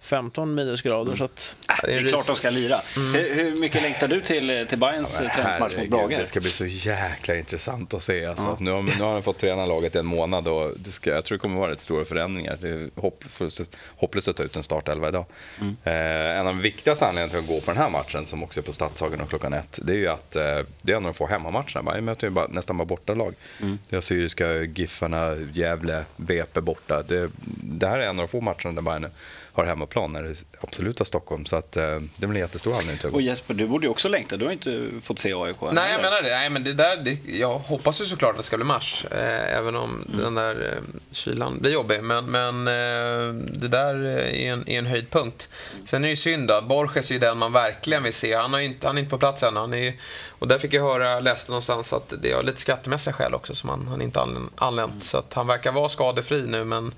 15 0.00 0.54
minusgrader. 0.54 1.06
Mm. 1.06 1.18
Så 1.18 1.24
att, 1.24 1.54
det 1.82 1.94
är, 1.94 2.08
klart 2.08 2.26
de 2.26 2.36
ska 2.36 2.50
lira. 2.50 2.80
Mm. 2.96 3.14
Hur, 3.14 3.60
mycket 3.60 3.82
längtar 3.82 4.08
du 4.08 4.20
till, 4.20 4.66
till 4.68 4.78
Bayerns 4.78 5.20
ja, 5.22 5.30
träningsmatch 5.34 5.76
mot 5.76 5.88
Brage? 5.88 6.10
Det 6.10 6.24
ska 6.24 6.40
bli 6.40 6.50
så 6.50 6.66
jäkla 6.66 7.36
intressant 7.36 7.94
att 7.94 8.02
se. 8.02 8.26
Alltså. 8.26 8.44
Ja. 8.44 8.56
Nu, 8.60 8.70
har, 8.70 8.82
nu 8.82 9.04
har 9.04 9.12
han 9.12 9.22
fått 9.22 9.38
träna 9.38 9.66
laget 9.66 9.96
en 9.96 10.06
månad 10.06 10.48
och 10.48 10.72
det 10.76 10.90
ska, 10.90 11.10
jag 11.10 11.24
tror 11.24 11.38
det 11.38 11.42
kommer 11.42 11.60
vara 11.60 11.70
rätt 11.70 11.80
stora 11.80 12.04
förändringar. 12.04 12.58
Det 12.60 12.68
är 12.68 12.90
hopplöst, 12.94 13.76
hopplöst 13.96 14.28
att 14.28 14.36
ta 14.36 14.42
ut 14.42 14.56
en 14.56 14.62
startelva 14.62 15.08
idag. 15.08 15.24
Mm. 15.60 15.76
Eh, 15.84 16.38
en 16.40 16.46
av 16.46 16.54
de 16.54 16.60
viktigaste 16.60 17.06
anledningarna 17.06 17.30
till 17.30 17.38
att 17.38 17.60
gå 17.60 17.60
på 17.60 17.70
den 17.70 17.82
här 17.82 17.90
matchen, 17.90 18.26
som 18.26 18.42
också 18.42 18.60
är 18.60 18.64
på 18.64 18.72
Stadshagen 18.72 19.20
och 19.20 19.28
klockan 19.28 19.52
ett, 19.52 19.78
det 19.82 19.92
är 19.92 19.96
ju 19.96 20.08
att 20.08 20.36
eh, 20.36 20.42
det 20.82 20.92
är 20.92 20.96
en 20.96 21.06
av 21.06 21.12
de 21.12 21.14
få 21.14 21.26
hemmamatcherna. 21.26 21.82
Bayern 21.82 22.04
möter 22.04 22.26
ju 22.26 22.30
bara, 22.30 22.46
nästan 22.46 22.76
bara 22.76 22.84
bortalag. 22.84 23.34
Mm. 23.60 23.78
Det 23.88 23.96
är 23.96 24.00
Syriska, 24.00 24.62
Giffarna, 24.62 25.36
Gävle, 25.52 26.04
BP 26.16 26.60
borta. 26.60 27.02
Det, 27.02 27.30
det 27.62 27.86
här 27.86 27.98
är 27.98 28.02
en 28.02 28.08
av 28.08 28.26
de 28.26 28.28
få 28.28 28.40
matcherna 28.40 28.72
där 28.72 28.82
Bayern 28.82 29.10
har 29.52 29.64
hemmaplan 29.64 30.12
när 30.12 30.22
det 30.22 30.34
absoluta 30.60 31.04
Stockholm. 31.04 31.46
Så 31.46 31.56
att, 31.56 31.76
eh, 31.76 32.00
det 32.16 32.26
blir 32.26 32.28
en 32.28 32.36
jättestor 32.36 32.72
anledning 32.72 32.98
till 32.98 33.06
att 33.06 33.12
gå. 33.12 33.18
Och 33.18 33.22
Jesper, 33.22 33.54
du 33.54 33.66
borde 33.66 33.86
ju 33.86 33.90
också 33.90 34.08
längta. 34.08 34.36
Du 34.36 34.44
har 34.44 34.52
inte 34.52 34.88
fått 35.02 35.18
se 35.18 35.34
AIK 35.34 35.56
Nej, 35.72 35.92
jag 35.92 36.02
menar 36.02 36.22
det. 36.22 36.30
Nej, 36.30 36.50
men 36.50 36.64
det 36.64 36.72
där, 36.72 36.96
det, 36.96 37.18
jag 37.38 37.58
hoppas 37.58 38.00
ju 38.00 38.04
såklart 38.04 38.30
att 38.30 38.36
det 38.36 38.42
ska 38.42 38.56
bli 38.56 38.66
match. 38.66 39.04
Eh, 39.10 39.58
även 39.58 39.76
om 39.76 40.04
mm. 40.08 40.24
den 40.24 40.34
där 40.34 40.72
eh, 40.72 41.00
kylan 41.10 41.58
blir 41.60 41.72
jobbig. 41.72 42.02
Men, 42.02 42.24
men 42.24 42.68
eh, 42.68 43.34
det 43.60 43.68
där 43.68 43.94
är 44.04 44.52
en, 44.52 44.68
är 44.68 44.78
en 44.78 44.86
höjdpunkt. 44.86 45.48
Sen 45.84 46.04
är 46.04 46.08
det 46.08 46.10
ju 46.10 46.16
synd 46.16 46.48
då. 46.48 46.60
Borges 46.60 47.10
är 47.10 47.14
ju 47.14 47.20
den 47.20 47.38
man 47.38 47.52
verkligen 47.52 48.02
vill 48.02 48.14
se. 48.14 48.34
Han, 48.34 48.52
har 48.52 48.60
inte, 48.60 48.86
han 48.86 48.96
är 48.96 49.00
inte 49.00 49.10
på 49.10 49.18
plats 49.18 49.42
än. 49.42 49.56
Han 49.56 49.74
är, 49.74 49.94
och 50.28 50.48
där 50.48 50.58
fick 50.58 50.74
jag 50.74 50.82
höra, 50.82 51.20
läste 51.20 51.50
någonstans 51.50 51.92
att 51.92 52.14
det 52.22 52.32
är 52.32 52.42
lite 52.42 52.60
skattemässiga 52.60 53.14
skäl 53.14 53.34
också 53.34 53.54
som 53.54 53.68
han, 53.68 53.88
han 53.88 54.02
inte 54.02 54.20
anlänt. 54.54 54.90
Mm. 54.90 55.00
Så 55.00 55.18
att 55.18 55.34
han 55.34 55.46
verkar 55.46 55.72
vara 55.72 55.88
skadefri 55.88 56.46
nu 56.46 56.64
men 56.64 56.92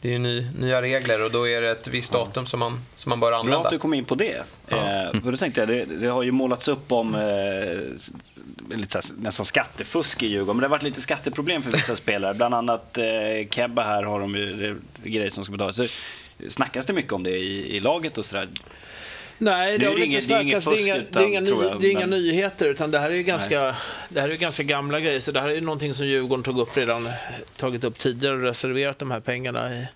det 0.00 0.08
är 0.08 0.12
ju 0.12 0.18
ny, 0.18 0.46
nya 0.58 0.82
regler 0.82 1.24
och 1.24 1.30
då 1.30 1.48
är 1.48 1.62
det 1.62 1.70
ett 1.70 1.88
visst 1.88 2.12
datum 2.12 2.46
som 2.46 2.60
man, 2.60 2.80
som 2.96 3.10
man 3.10 3.20
bör 3.20 3.32
använda. 3.32 3.58
Bra 3.58 3.66
att 3.66 3.72
du 3.72 3.78
kom 3.78 3.94
in 3.94 4.04
på 4.04 4.14
det. 4.14 4.42
Ja. 4.68 4.76
Eh, 4.76 5.20
för 5.20 5.30
då 5.30 5.36
tänkte 5.36 5.60
jag, 5.60 5.68
det, 5.68 5.84
det, 5.84 6.08
har 6.08 6.22
ju 6.22 6.32
målats 6.32 6.68
upp 6.68 6.92
om 6.92 7.14
eh, 7.14 8.76
lite 8.76 8.98
här, 8.98 9.04
nästan 9.18 9.46
skattefusk 9.46 10.22
i 10.22 10.26
Djurgården. 10.26 10.56
Men 10.56 10.60
det 10.60 10.66
har 10.66 10.70
varit 10.70 10.82
lite 10.82 11.00
skatteproblem 11.00 11.62
för 11.62 11.72
vissa 11.72 11.96
spelare. 11.96 12.34
Bland 12.34 12.54
annat 12.54 12.98
eh, 12.98 13.04
Kebba 13.50 13.82
här 13.82 14.02
har 14.02 14.20
de 14.20 14.34
ju 14.34 14.76
grejer 15.04 15.30
som 15.30 15.44
ska 15.44 15.52
betalas. 15.52 15.76
Så 15.76 15.84
snackas 16.48 16.86
det 16.86 16.92
mycket 16.92 17.12
om 17.12 17.22
det 17.22 17.36
i, 17.36 17.76
i 17.76 17.80
laget 17.80 18.18
och 18.18 18.26
sådär. 18.26 18.48
Nej, 19.38 19.78
det, 19.78 19.86
har 19.86 19.98
inte 19.98 20.20
snackats. 20.20 20.66
Det 20.66 20.70
är 20.70 20.86
inga, 20.86 20.94
det 21.10 21.20
är 21.20 21.26
inga, 21.26 21.40
ny, 21.40 21.50
jag, 21.50 21.80
det 21.80 21.86
är 21.86 21.90
inga 21.90 22.06
nyheter, 22.06 22.66
utan 22.66 22.90
det 22.90 22.98
här 22.98 23.10
är 23.10 23.20
ganska, 23.20 23.76
det 24.08 24.20
här 24.20 24.28
är 24.28 24.36
ganska 24.36 24.62
gamla 24.62 25.00
grejer. 25.00 25.20
Så 25.20 25.32
det 25.32 25.40
här 25.40 25.48
är 25.48 25.60
någonting 25.60 25.94
som 25.94 26.06
Djurgården 26.06 26.42
tog 26.42 26.58
upp 26.58 26.76
redan, 26.76 27.08
tagit 27.56 27.84
upp 27.84 27.98
tidigare 27.98 28.34
och 28.34 28.42
reserverat 28.42 28.98
de 28.98 29.10
här 29.10 29.20
pengarna. 29.20 29.70
I, 29.70 29.76
mm. 29.76 29.86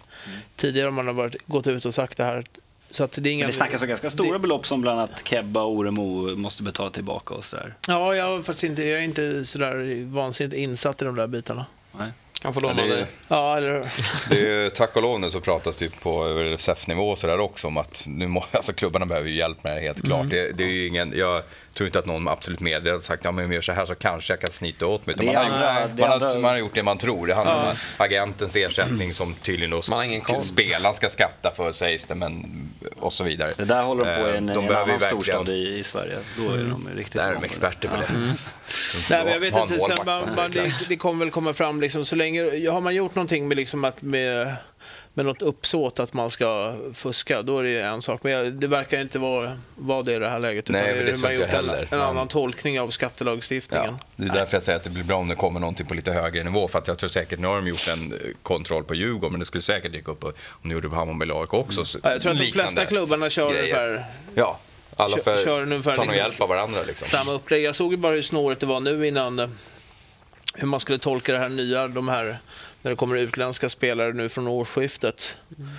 Tidigare 0.56 0.86
har 0.86 0.90
man 0.90 1.16
varit, 1.16 1.36
gått 1.46 1.66
ut 1.66 1.84
och 1.84 1.94
sagt 1.94 2.16
det 2.16 2.24
här. 2.24 2.44
Så 2.90 3.04
att 3.04 3.12
det, 3.12 3.30
är 3.30 3.32
inga, 3.32 3.46
det 3.46 3.52
snackas 3.52 3.82
om 3.82 3.88
ganska 3.88 4.10
stora 4.10 4.32
det, 4.32 4.38
belopp 4.38 4.66
som 4.66 4.80
bland 4.80 4.98
annat 4.98 5.28
Kebba 5.28 5.62
och 5.62 5.72
Oremo 5.72 6.36
måste 6.36 6.62
betala 6.62 6.90
tillbaka 6.90 7.34
och 7.34 7.44
sådär. 7.44 7.74
Ja, 7.88 8.14
jag, 8.14 8.44
fast 8.44 8.64
inte, 8.64 8.82
jag 8.82 8.98
är 8.98 9.04
inte 9.04 9.44
sådär 9.44 10.04
vansinnigt 10.04 10.56
insatt 10.56 11.02
i 11.02 11.04
de 11.04 11.16
där 11.16 11.26
bitarna. 11.26 11.66
Nej. 11.98 12.10
Kan 12.42 12.54
få 12.54 12.60
låna 12.60 12.86
det. 12.86 13.06
Ja, 13.28 13.56
eller 13.56 13.84
det 14.30 14.48
är, 14.48 14.70
Tack 14.70 14.96
och 14.96 15.02
lov 15.02 15.20
nu 15.20 15.30
så 15.30 15.40
pratas 15.40 15.76
det 15.76 16.00
på 16.00 16.56
SEF-nivå 16.58 17.10
och 17.10 17.18
sådär 17.18 17.40
också 17.40 17.66
om 17.66 17.76
att 17.76 18.04
nu 18.08 18.28
må, 18.28 18.44
alltså 18.50 18.72
klubbarna 18.72 19.06
behöver 19.06 19.28
hjälp 19.28 19.64
med 19.64 19.76
det 19.76 19.80
helt 19.80 20.04
klart. 20.04 20.20
Mm. 20.20 20.28
Det, 20.28 20.52
det, 20.52 20.64
är 20.64 20.70
ju 20.70 20.86
ingen, 20.86 21.12
jag 21.16 21.42
tror 21.74 21.86
inte 21.86 21.98
att 21.98 22.06
någon 22.06 22.28
absolut 22.28 22.60
medvetet 22.60 22.92
har 22.92 23.00
sagt 23.00 23.24
ja, 23.24 23.32
men 23.32 23.44
om 23.44 23.50
jag 23.50 23.54
gör 23.54 23.62
så 23.62 23.72
här 23.72 23.86
så 23.86 23.94
kanske 23.94 24.32
jag 24.32 24.40
kan 24.40 24.50
snita 24.50 24.86
åt 24.86 25.06
mig. 25.06 25.16
Man, 25.18 25.28
andra, 25.28 25.72
har, 25.72 25.88
man, 25.98 26.12
andra... 26.12 26.28
har, 26.28 26.38
man 26.38 26.50
har 26.50 26.58
gjort 26.58 26.74
det 26.74 26.82
man 26.82 26.98
tror. 26.98 27.26
Det 27.26 27.34
handlar 27.34 27.64
ja. 27.64 27.70
om 27.70 27.76
agentens 27.96 28.56
ersättning 28.56 29.14
som 29.14 29.34
tydligen 29.34 29.70
då 29.70 29.82
man 29.88 29.98
har 29.98 30.04
ingen 30.04 30.40
spelaren 30.40 30.94
ska 30.94 31.08
skatta 31.08 31.50
för 31.56 31.72
sägs 31.72 32.04
det, 32.04 32.14
men 32.14 32.46
och 32.96 33.12
så 33.12 33.24
vidare. 33.24 33.52
Det 33.56 33.64
där 33.64 33.82
håller 33.82 34.04
de 34.04 34.22
på 34.22 34.28
i 34.28 34.36
en, 34.36 34.46
de 34.46 34.68
en 34.68 34.76
annan 34.76 35.00
storstad 35.00 35.48
i, 35.48 35.78
i 35.78 35.84
Sverige. 35.84 36.18
Då 36.36 36.52
är 36.52 36.64
de 36.64 36.88
riktigt 36.94 37.20
Där 37.20 37.30
är 37.30 37.34
de 37.34 37.44
experter 37.44 37.88
på 37.88 37.96
det. 37.96 38.10
Mm. 38.10 38.28
Nej, 39.10 39.24
men 39.24 39.32
jag 39.32 39.40
vet 39.40 39.56
inte, 39.56 39.80
sen, 39.80 39.96
man, 40.06 40.34
man, 40.36 40.50
det, 40.50 40.72
det 40.88 40.96
kommer 40.96 41.24
väl 41.24 41.30
komma 41.30 41.52
fram 41.52 41.80
liksom, 41.80 42.04
så 42.04 42.16
länge, 42.16 42.70
har 42.70 42.80
man 42.80 42.94
gjort 42.94 43.14
någonting 43.14 43.48
med 43.48 43.56
liksom 43.56 43.84
att 43.84 44.02
med 44.02 44.56
med 45.14 45.26
något 45.26 45.42
uppsåt 45.42 46.00
att 46.00 46.12
man 46.12 46.30
ska 46.30 46.74
fuska, 46.94 47.42
då 47.42 47.58
är 47.58 47.62
det 47.62 47.80
en 47.80 48.02
sak. 48.02 48.22
Men 48.22 48.60
det 48.60 48.66
verkar 48.66 49.00
inte 49.00 49.18
vara, 49.18 49.58
vara 49.76 50.02
det 50.02 50.14
i 50.14 50.18
det 50.18 50.28
här 50.28 50.40
läget. 50.40 50.68
Nej, 50.68 50.94
men 50.94 51.06
det, 51.06 51.28
det 51.28 51.34
gjort 51.34 51.48
heller. 51.48 51.88
En, 51.90 51.98
en 51.98 52.04
annan 52.04 52.28
tolkning 52.28 52.80
av 52.80 52.90
skattelagstiftningen. 52.90 53.98
Ja, 54.00 54.06
det 54.16 54.24
är 54.24 54.34
därför 54.34 54.56
jag 54.56 54.62
säger 54.62 54.76
att 54.76 54.84
det 54.84 54.90
blir 54.90 55.04
bra 55.04 55.16
om 55.16 55.28
det 55.28 55.34
kommer 55.34 55.60
någonting 55.60 55.86
på 55.86 55.94
lite 55.94 56.12
högre 56.12 56.44
nivå. 56.44 56.68
För 56.68 56.78
att 56.78 56.88
jag 56.88 56.98
tror 56.98 57.10
säkert, 57.10 57.38
nu 57.38 57.46
har 57.46 57.56
de 57.56 57.66
gjort 57.66 57.88
en 57.88 58.14
kontroll 58.42 58.84
på 58.84 58.94
Djurgården, 58.94 59.32
men 59.32 59.40
det 59.40 59.46
skulle 59.46 59.62
säkert 59.62 59.92
dyka 59.92 60.10
upp 60.10 60.24
om 60.24 60.32
de 60.62 60.70
gjorde 60.70 60.88
på 60.88 60.94
Hammarby 60.94 61.32
AIK 61.32 61.54
också. 61.54 61.80
Mm. 61.80 62.00
Ja, 62.02 62.10
jag 62.10 62.20
tror 62.20 62.32
att 62.32 62.38
de 62.38 62.52
flesta 62.52 62.86
klubbarna 62.86 63.30
kör 63.30 63.50
ungefär 63.50 64.04
Ja, 64.34 64.58
alla 64.96 65.16
för, 65.16 65.44
kör 65.44 65.62
ungefär 65.62 65.96
tar 65.96 66.02
liksom, 66.02 66.18
hjälp 66.18 66.40
av 66.40 66.48
varandra. 66.48 66.80
Liksom. 66.86 67.08
Samma 67.08 67.32
upplägg. 67.32 67.62
Jag 67.62 67.74
såg 67.74 67.92
ju 67.92 67.96
bara 67.96 68.14
hur 68.14 68.22
snårigt 68.22 68.60
det 68.60 68.66
var 68.66 68.80
nu 68.80 69.06
innan 69.06 69.56
hur 70.54 70.66
man 70.66 70.80
skulle 70.80 70.98
tolka 70.98 71.32
det 71.32 71.38
här 71.38 71.48
nya, 71.48 71.88
de 71.88 72.08
här, 72.08 72.38
när 72.82 72.90
det 72.90 72.96
kommer 72.96 73.16
utländska 73.16 73.68
spelare 73.68 74.12
nu 74.12 74.28
från 74.28 74.48
årsskiftet. 74.48 75.38
Mm. 75.58 75.70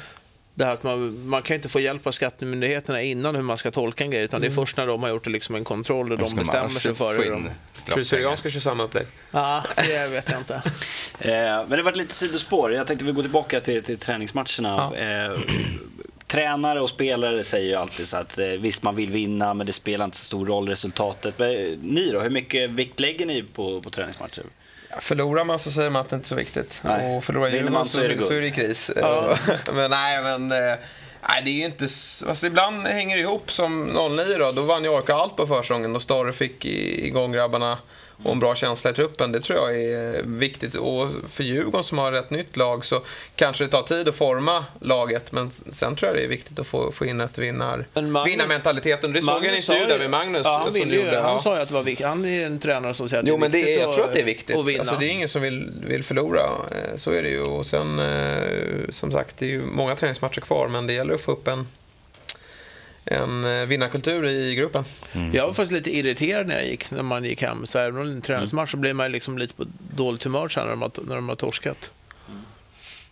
Det 0.53 0.65
här 0.65 0.73
att 0.73 0.83
man, 0.83 1.27
man 1.27 1.41
kan 1.41 1.55
inte 1.55 1.69
få 1.69 1.79
hjälp 1.79 2.07
av 2.07 2.11
skattemyndigheterna 2.11 3.01
innan 3.01 3.35
hur 3.35 3.41
man 3.41 3.57
ska 3.57 3.71
tolka 3.71 4.03
en 4.03 4.11
grej, 4.11 4.23
utan 4.23 4.37
mm. 4.37 4.49
det 4.49 4.53
är 4.53 4.55
först 4.55 4.77
när 4.77 4.87
de 4.87 5.03
har 5.03 5.09
gjort 5.09 5.27
liksom 5.27 5.55
en 5.55 5.63
kontroll 5.63 6.11
och 6.11 6.17
de 6.17 6.35
bestämmer 6.35 6.69
sig 6.69 6.95
för 6.95 7.13
det. 7.13 7.53
Tror 7.85 7.95
du 7.95 8.05
Syrianska 8.05 8.49
kör 8.49 8.59
samma 8.59 8.83
upplägg? 8.83 9.05
Ja, 9.31 9.63
det 9.75 10.07
vet 10.07 10.29
jag 10.29 10.39
inte. 10.39 10.53
eh, 11.19 11.31
men 11.31 11.69
det 11.69 11.75
har 11.75 11.83
varit 11.83 11.97
lite 11.97 12.15
sidospår. 12.15 12.73
Jag 12.73 12.87
tänkte 12.87 13.05
vi 13.05 13.11
går 13.11 13.21
tillbaka 13.21 13.59
till, 13.59 13.83
till 13.83 13.97
träningsmatcherna. 13.97 14.91
Ja. 14.93 14.95
Eh, 14.95 15.39
tränare 16.31 16.79
och 16.79 16.89
spelare 16.89 17.43
säger 17.43 17.69
ju 17.69 17.75
alltid 17.75 18.07
så 18.07 18.17
att 18.17 18.39
eh, 18.39 18.45
visst 18.47 18.83
man 18.83 18.95
vill 18.95 19.09
vinna 19.09 19.53
men 19.53 19.67
det 19.67 19.73
spelar 19.73 20.05
inte 20.05 20.17
så 20.17 20.25
stor 20.25 20.45
roll 20.45 20.69
resultatet. 20.69 21.39
Men, 21.39 21.49
eh, 21.49 21.77
ni 21.81 22.11
då, 22.11 22.19
hur 22.19 22.29
mycket 22.29 22.69
vikt 22.69 22.99
lägger 22.99 23.25
ni 23.25 23.43
på, 23.43 23.81
på 23.81 23.89
träningsmatcher? 23.89 24.43
Förlorar 24.99 25.43
man 25.43 25.59
så 25.59 25.71
säger 25.71 25.89
man 25.89 26.01
att 26.01 26.09
det 26.09 26.15
inte 26.15 26.25
är 26.25 26.27
så 26.27 26.35
viktigt. 26.35 26.81
Nej. 26.83 27.17
Och 27.17 27.23
förlorar 27.23 27.49
Djurgården 27.49 27.85
så, 27.85 27.97
så, 27.97 28.03
är 28.03 28.09
det 28.09 28.21
så 28.21 28.33
är 28.33 28.41
det 28.41 28.51
kris. 28.51 28.91
Ja. 28.95 29.37
men 29.73 29.91
nej, 29.91 30.23
men... 30.23 30.51
Eh, 30.51 30.77
nej, 31.29 31.41
det 31.45 31.51
är 31.51 31.65
inte... 31.65 31.83
Alltså, 32.27 32.47
ibland 32.47 32.87
hänger 32.87 33.15
det 33.15 33.21
ihop 33.21 33.51
som 33.51 33.85
09 33.85 34.37
då. 34.37 34.51
Då 34.51 34.61
vann 34.61 34.83
ju 34.83 34.97
AIK 34.97 35.09
allt 35.09 35.35
på 35.35 35.47
försäsongen 35.47 35.95
och 35.95 36.01
Stare 36.01 36.33
fick 36.33 36.65
igång 36.65 37.31
grabbarna 37.31 37.77
och 38.23 38.31
en 38.31 38.39
bra 38.39 38.55
känsla 38.55 38.91
i 38.91 38.93
truppen. 38.93 39.31
Det 39.31 39.41
tror 39.41 39.59
jag 39.59 39.81
är 39.81 40.23
viktigt. 40.23 40.75
Och 40.75 41.09
för 41.29 41.43
Djurgården 41.43 41.83
som 41.83 41.97
har 41.97 42.13
ett 42.13 42.29
nytt 42.29 42.57
lag 42.57 42.85
så 42.85 43.01
kanske 43.35 43.63
det 43.63 43.69
tar 43.69 43.83
tid 43.83 44.09
att 44.09 44.15
forma 44.15 44.65
laget. 44.79 45.31
Men 45.31 45.51
sen 45.51 45.95
tror 45.95 46.09
jag 46.09 46.17
det 46.17 46.23
är 46.23 46.27
viktigt 46.27 46.59
att 46.59 46.67
få, 46.67 46.91
få 46.91 47.05
in 47.05 47.21
ett 47.21 47.37
vinnar, 47.37 47.85
Magnus, 47.93 48.27
vinnarmentaliteten. 48.27 49.13
Det 49.13 49.21
såg 49.21 49.45
jag 49.45 49.45
en 49.45 49.55
intervju 49.55 49.85
där 49.85 49.99
med 49.99 50.09
Magnus. 50.09 50.41
Ja, 50.43 50.61
han, 50.63 50.89
ju, 50.89 50.95
gjorde, 50.95 51.19
han 51.19 51.33
ja. 51.33 51.41
sa 51.41 51.55
ju 51.55 51.61
att 51.61 51.67
det 51.67 51.73
var 51.73 51.83
viktigt. 51.83 52.07
Han 52.07 52.25
är 52.25 52.45
en 52.45 52.59
tränare 52.59 52.93
som 52.93 53.09
säger 53.09 53.23
att 53.23 53.29
jo, 53.29 53.37
det 53.37 53.45
är 53.45 53.49
viktigt. 53.49 53.77
Men 53.77 53.85
jag 53.85 53.93
tror 53.95 54.05
att 54.05 54.13
det 54.13 54.21
är 54.21 54.25
viktigt. 54.25 54.55
Alltså, 54.79 54.95
det 54.95 55.05
är 55.05 55.09
ingen 55.09 55.29
som 55.29 55.41
vill, 55.41 55.71
vill 55.87 56.03
förlora. 56.03 56.41
Eh, 56.71 56.95
så 56.95 57.11
är 57.11 57.23
det 57.23 57.29
ju. 57.29 57.41
Och 57.41 57.65
sen, 57.65 57.99
eh, 57.99 58.89
som 58.89 59.11
sagt, 59.11 59.37
det 59.37 59.45
är 59.45 59.49
ju 59.49 59.61
många 59.65 59.95
träningsmatcher 59.95 60.41
kvar. 60.41 60.67
Men 60.67 60.87
det 60.87 60.93
gäller 60.93 61.13
att 61.13 61.21
få 61.21 61.31
upp 61.31 61.47
en 61.47 61.67
en 63.05 63.45
eh, 63.45 63.65
vinnarkultur 63.65 64.25
i 64.25 64.55
gruppen. 64.55 64.83
Mm. 65.15 65.35
Jag 65.35 65.45
var 65.45 65.53
faktiskt 65.53 65.71
lite 65.71 65.97
irriterad 65.97 66.47
när 66.47 66.55
jag 66.55 66.67
gick, 66.67 66.91
när 66.91 67.03
man 67.03 67.23
gick 67.23 67.41
hem. 67.41 67.65
Så 67.65 67.79
även 67.79 68.01
om 68.01 68.05
det 68.07 68.11
är 68.11 68.15
en 68.15 68.21
träningsmatch 68.21 68.71
så 68.71 68.77
blir 68.77 68.93
man 68.93 69.11
liksom 69.11 69.37
lite 69.37 69.53
på 69.53 69.65
dåligt 69.95 70.23
humör 70.23 70.49
sen 70.49 70.63
när 70.63 70.71
de 70.71 70.81
har, 70.81 70.91
när 71.07 71.15
de 71.15 71.29
har 71.29 71.35
torskat. 71.35 71.91
Mm. 72.29 72.41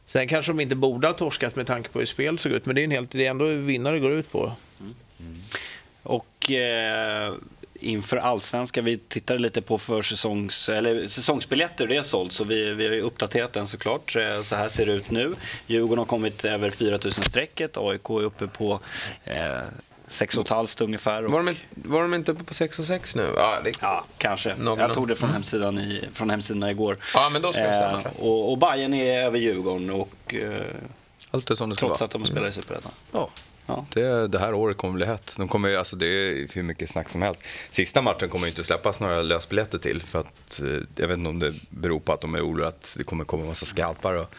Sen 0.07 0.27
kanske 0.27 0.51
de 0.51 0.59
inte 0.59 0.75
borde 0.75 1.07
ha 1.07 1.13
torskat 1.13 1.55
med 1.55 1.67
tanke 1.67 1.89
på 1.89 1.99
hur 1.99 2.05
spelet 2.05 2.41
såg 2.41 2.51
ut, 2.51 2.65
men 2.65 2.75
det 2.75 2.81
är, 2.81 2.83
en 2.83 2.91
helt, 2.91 3.11
det 3.11 3.25
är 3.25 3.29
ändå 3.29 3.45
vinnare 3.45 3.99
går 3.99 4.11
ut 4.11 4.31
på. 4.31 4.51
Mm. 4.79 4.95
Och 6.03 6.51
eh, 6.51 7.33
inför 7.79 8.17
allsvenskan, 8.17 8.85
vi 8.85 8.97
tittade 8.97 9.39
lite 9.39 9.61
på 9.61 9.77
försäsongs, 9.77 10.69
eller 10.69 11.07
säsongsbiljetter, 11.07 11.87
det 11.87 11.97
är 11.97 12.01
sålt, 12.01 12.31
så 12.31 12.43
vi, 12.43 12.73
vi 12.73 12.87
har 12.87 12.95
ju 12.95 13.01
uppdaterat 13.01 13.53
den 13.53 13.67
såklart. 13.67 14.15
Eh, 14.15 14.41
så 14.41 14.55
här 14.55 14.69
ser 14.69 14.85
det 14.85 14.91
ut 14.91 15.11
nu. 15.11 15.35
Djurgården 15.67 15.97
har 15.97 16.05
kommit 16.05 16.45
över 16.45 16.69
4000-strecket, 16.69 17.77
AIK 17.77 18.09
är 18.09 18.23
uppe 18.23 18.47
på 18.47 18.79
eh, 19.23 19.61
6 20.07 20.35
500 20.35 20.67
ungefär. 20.79 21.23
Var, 21.23 21.43
de, 21.43 21.55
var 21.69 22.01
de 22.01 22.13
inte 22.13 22.31
uppe 22.31 22.43
på 22.43 22.53
6 22.53 22.79
och 22.79 22.85
6 22.85 23.15
nu? 23.15 23.33
Ja, 23.35 23.61
det, 23.63 23.71
ja 23.81 24.05
kanske. 24.17 24.55
Någon 24.55 24.79
jag 24.79 24.93
tog 24.93 25.07
det 25.07 25.15
från, 25.15 25.29
mm. 25.29 25.33
hemsidan 25.33 25.79
i, 25.79 26.03
från 26.13 26.29
hemsidan 26.29 26.69
igår. 26.69 26.97
Ja, 27.13 27.29
men 27.29 27.41
då 27.41 27.53
ska 27.53 27.61
eh, 27.61 27.99
och, 28.19 28.51
och 28.51 28.57
Bayern 28.57 28.93
är 28.93 29.21
över 29.21 29.39
Djurgården 29.39 29.89
och 29.89 30.33
eh, 30.33 30.61
Allt 31.31 31.49
är 31.49 31.55
som 31.55 31.69
det 31.69 31.75
ska 31.75 31.87
trots 31.87 32.01
vara. 32.01 32.05
att 32.05 32.11
de 32.11 32.25
spelar 32.25 32.47
i 32.47 32.51
Superettan. 32.51 32.91
Ja. 33.11 33.29
Ja. 33.69 33.85
Det, 33.93 34.27
det, 34.27 34.39
här 34.39 34.53
året 34.53 34.77
kommer 34.77 34.93
bli 34.93 35.05
hett. 35.05 35.35
De 35.37 35.47
kommer, 35.47 35.75
alltså 35.75 35.95
det 35.95 36.05
är 36.05 36.47
hur 36.53 36.63
mycket 36.63 36.89
snack 36.89 37.09
som 37.09 37.21
helst. 37.21 37.43
Sista 37.69 38.01
matchen 38.01 38.29
kommer 38.29 38.47
inte 38.47 38.63
släppas 38.63 38.99
några 38.99 39.21
lösbiljetter 39.21 39.77
till. 39.77 40.01
För 40.01 40.19
att, 40.19 40.61
eh, 40.61 40.67
jag 40.95 41.07
vet 41.07 41.17
inte 41.17 41.29
om 41.29 41.39
det 41.39 41.53
beror 41.69 41.99
på 41.99 42.13
att 42.13 42.21
de 42.21 42.35
är 42.35 42.45
oroliga 42.45 42.67
att 42.67 42.95
det 42.97 43.03
kommer 43.03 43.25
komma 43.25 43.41
en 43.41 43.47
massa 43.47 43.65
skalpar 43.65 44.13
och, 44.13 44.33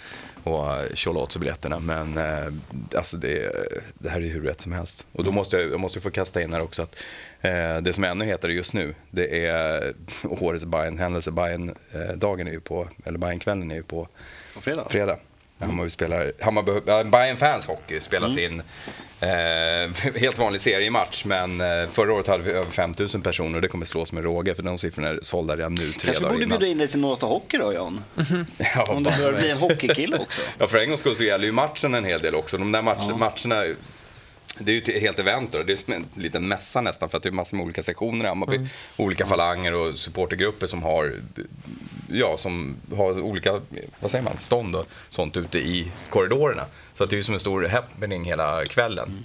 och 0.53 0.97
tjolla 0.97 1.21
åt 1.21 1.33
sig 1.33 1.41
biljetterna. 1.41 1.79
Men 1.79 2.19
eh, 2.19 2.53
alltså 2.97 3.17
det, 3.17 3.53
det 3.95 4.09
här 4.09 4.21
är 4.21 4.29
hur 4.29 4.43
rätt 4.43 4.61
som 4.61 4.73
helst. 4.73 5.07
Och 5.13 5.25
då 5.25 5.33
måste 5.33 5.57
jag, 5.57 5.71
jag 5.71 5.81
måste 5.81 6.01
få 6.01 6.11
kasta 6.11 6.43
in 6.43 6.53
här 6.53 6.63
också 6.63 6.83
att 6.83 6.97
eh, 7.41 7.77
det 7.77 7.93
som 7.93 8.05
är 8.05 8.09
ännu 8.09 8.25
hetare 8.25 8.53
just 8.53 8.73
nu, 8.73 8.95
det 9.11 9.47
är 9.47 9.95
årets 10.25 10.65
Bayern-händelse. 10.65 11.31
Bayern-dagen 11.31 12.47
är 12.47 12.53
ju 12.53 12.61
på, 12.61 12.89
eller 13.05 13.19
Bayern-kvällen 13.19 13.71
är 13.71 13.77
ju 13.77 13.83
på, 13.83 14.09
på 14.55 14.61
fredag. 14.61 14.87
fredag. 14.91 15.19
Hammarby 15.61 15.91
spelar, 15.91 16.33
Hammarby, 16.41 16.73
Bayern 17.11 17.37
Fans 17.37 17.67
Hockey 17.67 18.01
spelar 18.01 18.29
mm. 18.29 18.37
sin 18.37 18.63
eh, 19.21 20.15
helt 20.21 20.39
vanlig 20.39 20.61
seriematch. 20.61 21.25
Men 21.25 21.61
eh, 21.61 21.89
förra 21.93 22.13
året 22.13 22.27
hade 22.27 22.43
vi 22.43 22.51
över 22.51 22.71
5000 22.71 23.23
personer 23.23 23.55
och 23.55 23.63
det 23.63 23.69
kommer 23.69 23.87
slås 23.87 24.13
med 24.13 24.25
råge 24.25 24.55
för 24.55 24.63
de 24.63 24.79
siffrorna 24.79 25.09
är 25.09 25.19
sålda 25.23 25.57
redan 25.57 25.75
nu. 25.75 25.93
Tre 25.93 26.13
Kanske 26.13 26.25
borde 26.25 26.47
bjuda 26.47 26.67
in 26.67 26.79
dig 26.79 26.89
till 26.89 27.01
något 27.01 27.23
hockey 27.23 27.59
då 27.59 27.73
John? 27.73 28.05
Mm 28.31 28.47
ja, 28.75 28.85
Om 28.89 29.03
du 29.03 29.11
börjar 29.11 29.33
bli 29.33 29.51
en 29.51 29.59
hockeykille 29.59 30.19
också. 30.19 30.41
ja, 30.59 30.67
för 30.67 30.79
en 30.79 30.89
gångs 30.89 31.01
skull 31.01 31.17
så 31.17 31.25
gäller 31.25 31.45
ju 31.45 31.53
matchen 31.53 31.95
en 31.95 32.05
hel 32.05 32.21
del 32.21 32.35
också. 32.35 32.59
De 32.59 32.73
där 32.73 32.83
match, 32.83 33.05
ja. 33.09 33.17
matcherna 33.17 33.65
det 34.59 34.73
är 34.73 34.75
ju 34.75 34.97
ett 34.97 35.03
helt 35.03 35.19
event 35.19 35.53
då. 35.53 35.63
Det 35.63 35.73
är 35.73 35.77
som 35.77 35.93
en 35.93 36.07
liten 36.15 36.49
mässa 36.49 36.81
nästan 36.81 37.09
för 37.09 37.17
att 37.17 37.23
det 37.23 37.29
är 37.29 37.33
massor 37.33 37.57
med 37.57 37.65
olika 37.65 37.83
sektioner 37.83 38.25
i 38.25 38.29
Hammarby. 38.29 38.57
Mm. 38.57 38.69
Olika 38.97 39.27
falanger 39.27 39.75
och 39.75 39.99
supportergrupper 39.99 40.67
som 40.67 40.83
har 40.83 41.13
ja, 42.11 42.37
som 42.37 42.77
har 42.97 43.21
olika 43.21 43.61
vad 44.01 44.11
säger 44.11 44.25
man, 44.25 44.39
stånd 44.39 44.77
och 44.77 44.87
sånt 45.09 45.37
ute 45.37 45.59
i 45.59 45.93
korridorerna. 46.11 46.65
Så 46.95 47.05
att 47.05 47.11
det 47.11 47.19
är 47.19 47.23
som 47.23 47.35
en 47.35 47.41
stor 47.41 47.69
happening 47.69 48.25
hela 48.25 48.65
kvällen. 48.65 49.09
Mm. 49.09 49.25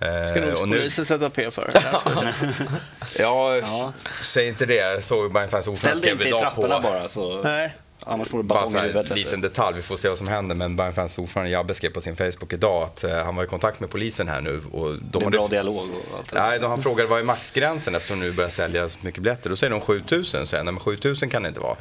Eh, 0.00 0.30
Ska 0.30 0.40
nog 0.40 0.58
polisen 0.58 1.06
sätta 1.06 1.30
P 1.30 1.50
för. 1.50 1.70
ja, 3.18 3.56
ja, 3.56 3.92
säg 4.22 4.48
inte 4.48 4.66
det. 4.66 5.04
Så 5.04 5.28
Bayern 5.28 5.50
Fans 5.50 5.68
ordförande 5.68 6.02
skrev 6.02 6.22
idag 6.22 6.54
på... 6.54 6.62
Ställ 6.62 6.68
dig 6.68 6.78
inte 6.78 6.88
i 6.88 6.90
trapporna 6.90 7.00
bara. 7.00 7.08
Så... 7.08 7.42
Nej. 7.42 7.74
Annars 8.08 8.28
får 8.28 8.38
du 8.38 8.44
batong 8.44 8.76
i 8.76 8.78
huvudet. 8.78 9.10
En 9.10 9.16
liten 9.16 9.40
detalj, 9.40 9.76
vi 9.76 9.82
får 9.82 9.96
se 9.96 10.08
vad 10.08 10.18
som 10.18 10.28
händer. 10.28 10.54
Men 10.54 10.76
Bayern 10.76 10.92
Fans 10.92 11.18
ordförande 11.18 11.50
Jabbe 11.50 11.74
skrev 11.74 11.90
på 11.90 12.00
sin 12.00 12.16
Facebook 12.16 12.52
idag 12.52 12.82
att 12.82 13.04
uh, 13.04 13.10
han 13.10 13.36
var 13.36 13.44
i 13.44 13.46
kontakt 13.46 13.80
med 13.80 13.90
polisen 13.90 14.28
här 14.28 14.40
nu. 14.40 14.62
Och 14.72 14.90
de 14.90 14.98
det 15.00 15.18
är 15.18 15.24
en 15.24 15.30
bra 15.30 15.48
dialog 15.48 15.76
och 15.76 16.18
allt 16.18 16.30
det 16.30 16.38
Nej, 16.38 16.60
han 16.62 16.82
frågade 16.82 17.08
vad 17.08 17.20
är 17.20 17.24
maxgränsen 17.24 17.94
eftersom 17.94 18.20
de 18.20 18.26
nu 18.26 18.32
börjar 18.32 18.50
sälja 18.50 18.88
så 18.88 18.98
mycket 19.00 19.22
biljetter. 19.22 19.50
Då 19.50 19.56
säger 19.56 19.70
de 19.70 19.80
7000. 19.80 20.46
Säger 20.46 20.64
nej 20.64 20.72
men 20.72 20.80
7000 20.80 21.30
kan 21.30 21.42
det 21.42 21.48
inte 21.48 21.60
vara. 21.60 21.76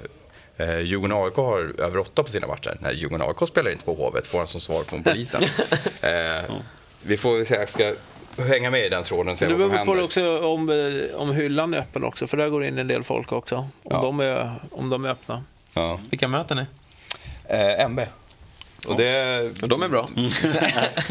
Eh, 0.58 0.80
Djurgården 0.80 1.18
AIK 1.18 1.36
har 1.36 1.82
över 1.82 1.98
8 1.98 2.24
på 2.24 2.30
sina 2.30 2.48
matcher. 2.48 2.78
Nej, 2.80 2.96
Djurgården 2.96 3.28
AIK 3.28 3.50
spelar 3.50 3.72
inte 3.72 3.86
på 3.86 3.94
Hovet, 3.94 4.28
får 4.28 4.38
han 4.38 4.48
som 4.48 4.62
svar 4.62 4.84
från 4.84 5.04
polisen. 5.04 5.42
eh, 6.02 6.56
vi 7.02 7.18
får 7.18 7.46
se, 7.46 7.56
jag 7.56 7.70
ska 7.70 7.94
hänga 8.38 8.72
med 8.72 8.86
i 8.86 8.90
den 8.90 9.04
tråden 9.04 9.32
och 9.32 9.38
se 9.38 9.48
vad 9.48 9.60
som 9.60 9.72
händer. 9.72 9.96
Du 9.96 10.02
också 10.02 10.40
om, 10.40 10.70
eh, 10.70 11.22
om 11.22 11.32
hyllan 11.32 11.74
är 11.74 11.78
öppen 11.78 12.04
också, 12.04 12.28
för 12.28 12.38
där 12.38 12.50
går 12.50 12.66
in 12.66 12.78
en 12.78 12.88
del 12.88 13.04
folk 13.04 13.32
också. 13.32 13.56
Om, 13.56 13.68
ja. 13.84 14.02
de, 14.02 14.20
är, 14.20 14.52
om 14.72 14.90
de 14.90 15.06
är 15.06 15.10
öppna. 15.10 15.44
Ja. 15.74 16.00
Vilka 16.10 16.28
möter 16.28 16.56
ni? 16.56 16.66
Eh, 17.46 17.86
MB. 17.86 18.02
Och, 18.88 18.98
det... 18.98 19.52
och 19.62 19.70
de 19.70 19.84
är 19.84 19.90
bra. 19.90 20.10
Mm. 20.16 20.32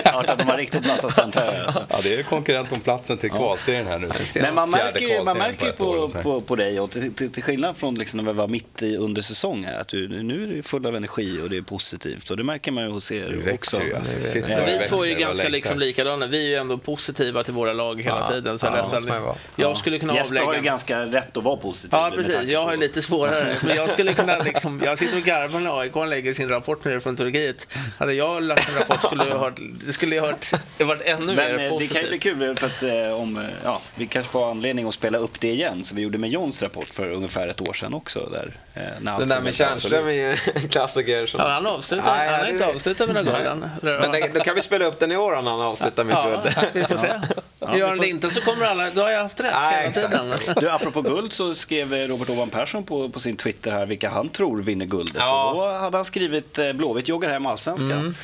ja, 0.04 0.34
de 0.38 0.46
har 0.46 0.56
riktigt 0.56 0.86
massa 0.86 1.10
centrörer. 1.10 1.64
Alltså. 1.64 1.86
Ja, 1.90 1.98
det 2.02 2.14
är 2.14 2.22
konkurrent 2.22 2.72
om 2.72 2.80
platsen 2.80 3.18
till 3.18 3.30
kvalserien 3.30 3.86
här 3.86 3.98
nu. 3.98 4.08
Men 4.34 4.54
man 4.54 4.70
märker 4.70 5.00
ju, 5.00 5.24
man 5.24 5.38
märker 5.38 5.72
på, 5.72 6.08
på, 6.08 6.22
på, 6.22 6.40
på 6.40 6.56
dig, 6.56 6.80
och 6.80 6.90
till, 6.90 7.14
till, 7.14 7.32
till 7.32 7.42
skillnad 7.42 7.76
från 7.76 7.94
liksom 7.94 8.16
när 8.16 8.32
vi 8.32 8.38
var 8.38 8.48
mitt 8.48 8.82
i 8.82 8.96
under 8.96 9.22
säsong 9.22 9.64
här, 9.64 9.80
att 9.80 9.88
du, 9.88 10.22
nu 10.22 10.44
är 10.44 10.46
du 10.46 10.62
full 10.62 10.86
av 10.86 10.96
energi 10.96 11.40
och 11.42 11.50
det 11.50 11.56
är 11.56 11.62
positivt. 11.62 12.30
Och 12.30 12.36
det 12.36 12.44
märker 12.44 12.72
man 12.72 12.84
ju 12.84 12.90
hos 12.90 13.12
er 13.12 13.54
också. 13.54 13.82
Ju, 13.82 13.94
alltså. 13.96 14.14
Shit, 14.32 14.44
ja. 14.48 14.58
Vi 14.66 14.88
två 14.88 15.04
är 15.04 15.08
ju 15.08 15.14
ganska 15.14 15.48
liksom 15.48 15.78
likadana. 15.78 16.26
Vi 16.26 16.44
är 16.44 16.48
ju 16.48 16.54
ändå 16.54 16.76
positiva 16.76 17.44
till 17.44 17.54
våra 17.54 17.72
lag 17.72 18.02
hela 18.02 18.20
ja. 18.20 18.28
tiden. 18.28 18.58
Så 18.58 18.66
ja, 18.66 18.70
nästan, 18.70 19.34
jag 19.56 19.76
skulle 19.76 19.98
kunna 19.98 20.14
Jesper 20.14 20.28
avlägga... 20.28 20.46
har 20.46 20.54
ju 20.54 20.60
ganska 20.60 21.06
rätt 21.06 21.36
att 21.36 21.44
vara 21.44 21.56
positiv. 21.56 21.90
Ja, 21.92 22.12
precis. 22.14 22.42
Jag 22.42 22.64
har 22.64 22.76
lite 22.76 23.02
svårare. 23.02 23.56
Men 23.66 23.76
jag 23.76 23.90
skulle 23.90 24.12
kunna 24.14 24.38
liksom, 24.38 24.82
jag 24.84 24.98
sitter 24.98 25.16
och 25.16 25.22
garvar 25.22 25.60
när 25.60 25.80
AIK 25.80 25.96
lägger 26.08 26.34
sin 26.34 26.48
rapport 26.48 26.84
ner 26.84 27.00
från 27.00 27.16
Turkiet. 27.16 27.63
Hade 27.98 28.12
jag 28.12 28.42
lagt 28.42 28.68
en 28.68 28.74
rapport 28.74 29.02
skulle 29.02 29.24
jag 29.24 29.38
hört, 29.38 29.60
det 29.86 29.92
skulle 29.92 30.16
jag 30.16 30.22
hört, 30.22 30.50
det 30.78 30.84
varit 30.84 31.02
ännu 31.02 31.34
Men, 31.34 31.56
mer 31.56 31.70
positivt. 31.70 31.88
Det 31.88 31.94
kan 31.94 32.02
ju 32.02 32.08
bli 32.08 32.18
kul 32.18 32.56
för 32.56 32.66
att 32.66 32.82
eh, 32.82 33.20
om, 33.20 33.36
eh, 33.36 33.42
ja, 33.64 33.80
vi 33.94 34.06
kanske 34.06 34.32
får 34.32 34.50
anledning 34.50 34.88
att 34.88 34.94
spela 34.94 35.18
upp 35.18 35.40
det 35.40 35.50
igen 35.50 35.84
som 35.84 35.96
vi 35.96 36.02
gjorde 36.02 36.18
med 36.18 36.30
Johns 36.30 36.62
rapport 36.62 36.88
för 36.94 37.10
ungefär 37.10 37.48
ett 37.48 37.68
år 37.68 37.72
sedan 37.72 37.94
också. 37.94 38.28
Där, 38.32 38.56
eh, 38.74 39.16
Den 39.18 39.28
där 39.28 39.40
med 39.40 39.54
Tjärnström 39.54 40.08
är 40.08 40.40
en 40.54 40.68
klassiker. 40.68 41.26
Som... 41.26 41.40
Ja, 41.40 41.48
han, 41.48 41.66
avslutar, 41.66 42.16
Nej, 42.16 42.28
han 42.28 42.40
har 42.40 42.46
inte 42.46 42.66
avslutat 42.66 43.10
med 43.10 43.24
några 43.24 43.42
guld 43.42 43.64
Men 43.82 44.12
det, 44.12 44.30
då 44.34 44.40
kan 44.40 44.54
vi 44.54 44.62
spela 44.62 44.84
upp 44.84 45.00
den 45.00 45.12
i 45.12 45.16
år 45.16 45.42
när 45.42 45.50
han 45.50 45.60
avslutar 45.60 46.04
med 46.04 46.14
ja, 46.14 46.28
guld. 46.28 46.54
vi 46.72 46.84
får 46.84 46.96
se. 46.96 47.12
Ja, 47.58 47.76
Gör 47.76 47.88
han 47.88 47.98
det 47.98 48.08
inte 48.08 48.30
så 48.30 48.40
kommer 48.40 48.66
alla, 48.66 48.90
då 48.90 49.02
har 49.02 49.10
jag 49.10 49.22
haft 49.22 49.40
rätt 49.40 49.52
Nej, 49.54 49.92
hela 49.94 50.08
tiden. 50.08 50.54
Du, 50.60 50.70
apropå 50.70 51.02
guld 51.02 51.32
så 51.32 51.54
skrev 51.54 51.92
Robert 51.92 52.30
Ovan 52.30 52.50
Persson 52.50 52.84
på, 52.84 53.08
på 53.08 53.20
sin 53.20 53.36
Twitter 53.36 53.72
här 53.72 53.86
vilka 53.86 54.10
han 54.10 54.28
tror 54.28 54.62
vinner 54.62 54.86
guldet. 54.86 55.14
Ja. 55.18 55.50
Och 55.50 55.56
då 55.56 55.78
hade 55.78 55.96
han 55.96 56.04
skrivit 56.04 56.58
Blåvitt 56.74 57.08
joggar 57.08 57.30
hem 57.30 57.46
allsvenskan. 57.54 57.90
Mm. 57.92 58.14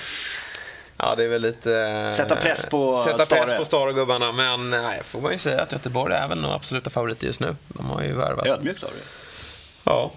Ja, 0.97 1.15
det 1.17 1.25
är 1.25 1.29
väl 1.29 1.43
lite... 1.43 2.11
Sätta 2.17 2.37
press 2.37 2.67
på 2.67 3.03
Sätta 3.07 3.27
Stare. 3.27 3.47
press 3.47 3.59
på 3.59 3.65
Stare-gubbarna. 3.65 4.33
Men 4.33 4.71
nej, 4.71 5.01
får 5.05 5.21
man 5.21 5.33
ju 5.33 5.39
säga 5.39 5.63
att 5.63 5.73
Göteborg 5.73 6.15
är 6.15 6.29
väl 6.29 6.41
nog 6.41 6.51
absoluta 6.53 6.91
favoriter 6.91 7.27
just 7.27 7.41
nu. 7.41 7.57
De 7.69 7.91
har 7.91 8.03
ju 8.03 8.13
värvat. 8.13 8.47
Ödmjukt 8.47 8.83
av 8.85 8.91
Ja. 9.85 10.13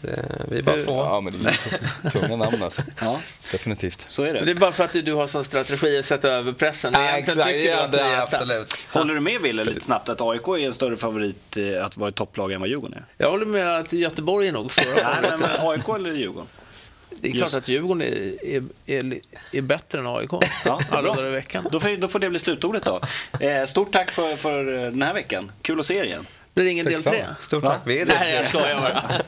Det, 0.00 0.24
vi 0.48 0.58
är 0.58 0.62
bara 0.62 0.80
två. 0.80 0.94
Ja, 1.04 1.20
men 1.20 1.42
det 1.42 1.48
är 1.48 2.10
tunga 2.10 2.36
namn 2.36 2.62
alltså. 2.62 2.82
Ja, 3.00 3.20
Definitivt. 3.52 4.04
så 4.08 4.22
är 4.22 4.26
Men 4.26 4.34
det 4.34 4.44
det. 4.44 4.50
är 4.50 4.54
bara 4.60 4.72
för 4.72 4.84
att 4.84 4.92
du 4.92 5.12
har 5.12 5.26
sån 5.26 5.44
strategi 5.44 5.98
att 5.98 6.04
sätta 6.04 6.28
över 6.28 6.52
pressen. 6.52 6.92
Ja, 6.96 7.08
exakt, 7.08 7.38
ja, 7.56 7.80
att 7.84 7.92
det 7.92 8.00
etta. 8.00 8.22
absolut. 8.22 8.74
Håller 8.92 9.14
du 9.14 9.20
med 9.20 9.40
Wille 9.40 9.64
lite 9.64 9.80
snabbt 9.80 10.08
att 10.08 10.20
AIK 10.20 10.48
är 10.48 10.58
en 10.58 10.74
större 10.74 10.96
favorit 10.96 11.56
eh, 11.56 11.84
att 11.84 11.96
vara 11.96 12.08
ett 12.08 12.14
topplag 12.14 12.52
än 12.52 12.60
vad 12.60 12.68
Djurgården 12.68 12.98
är? 12.98 13.04
Jag 13.24 13.30
håller 13.30 13.46
med 13.46 13.76
att 13.80 13.92
Göteborg 13.92 14.48
är 14.48 14.52
nog 14.52 14.70
Nej, 14.94 15.04
men, 15.22 15.40
men 15.40 15.50
AIK 15.68 15.88
eller 15.88 16.12
Djurgården? 16.12 16.48
Det 17.10 17.28
är 17.28 17.32
klart 17.32 17.46
Just. 17.46 17.54
att 17.54 17.68
Djurgården 17.68 18.02
är, 18.02 18.44
är, 18.44 18.62
är, 18.86 19.20
är 19.52 19.62
bättre 19.62 19.98
än 19.98 20.06
AIK 20.06 20.30
Ja, 20.64 20.80
alla 20.90 21.14
dagar 21.14 21.26
i 21.26 21.30
veckan. 21.30 21.68
Då 21.72 21.80
får, 21.80 21.96
då 21.96 22.08
får 22.08 22.18
det 22.18 22.30
bli 22.30 22.38
slutordet 22.38 22.84
då. 22.84 23.00
Eh, 23.40 23.66
stort 23.66 23.92
tack 23.92 24.10
för, 24.10 24.36
för 24.36 24.64
den 24.64 25.02
här 25.02 25.14
veckan. 25.14 25.52
Kul 25.62 25.80
att 25.80 25.86
se 25.86 25.94
er 25.96 26.04
igen. 26.04 26.26
Blir 26.54 26.64
det 26.64 26.70
ingen 26.70 26.86
del 26.86 27.02
tre? 27.02 27.26
Stort 27.40 27.62
tack. 27.62 27.80
Vi 27.84 28.00
är 28.00 28.06
det. 28.06 28.14
Nej, 28.20 28.34
jag 28.34 28.46
skojar 28.46 28.80
bara. 28.80 29.02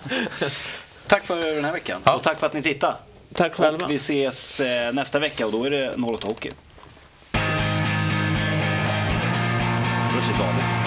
Tack 1.06 1.26
för 1.26 1.54
den 1.54 1.64
här 1.64 1.72
veckan. 1.72 2.00
Ja. 2.04 2.14
Och 2.14 2.22
tack 2.22 2.38
för 2.38 2.46
att 2.46 2.52
ni 2.52 2.62
tittade. 2.62 2.94
Tack 3.34 3.54
själva. 3.54 3.84
Och 3.84 3.90
vi 3.90 3.94
ses 3.94 4.60
eh, 4.60 4.92
nästa 4.92 5.18
vecka 5.18 5.46
och 5.46 5.52
då 5.52 5.64
är 5.64 5.70
det 5.70 5.94
08 5.96 6.26
Hockey. 6.26 6.50
Då 10.14 10.22
ser 10.22 10.38
David. 10.38 10.81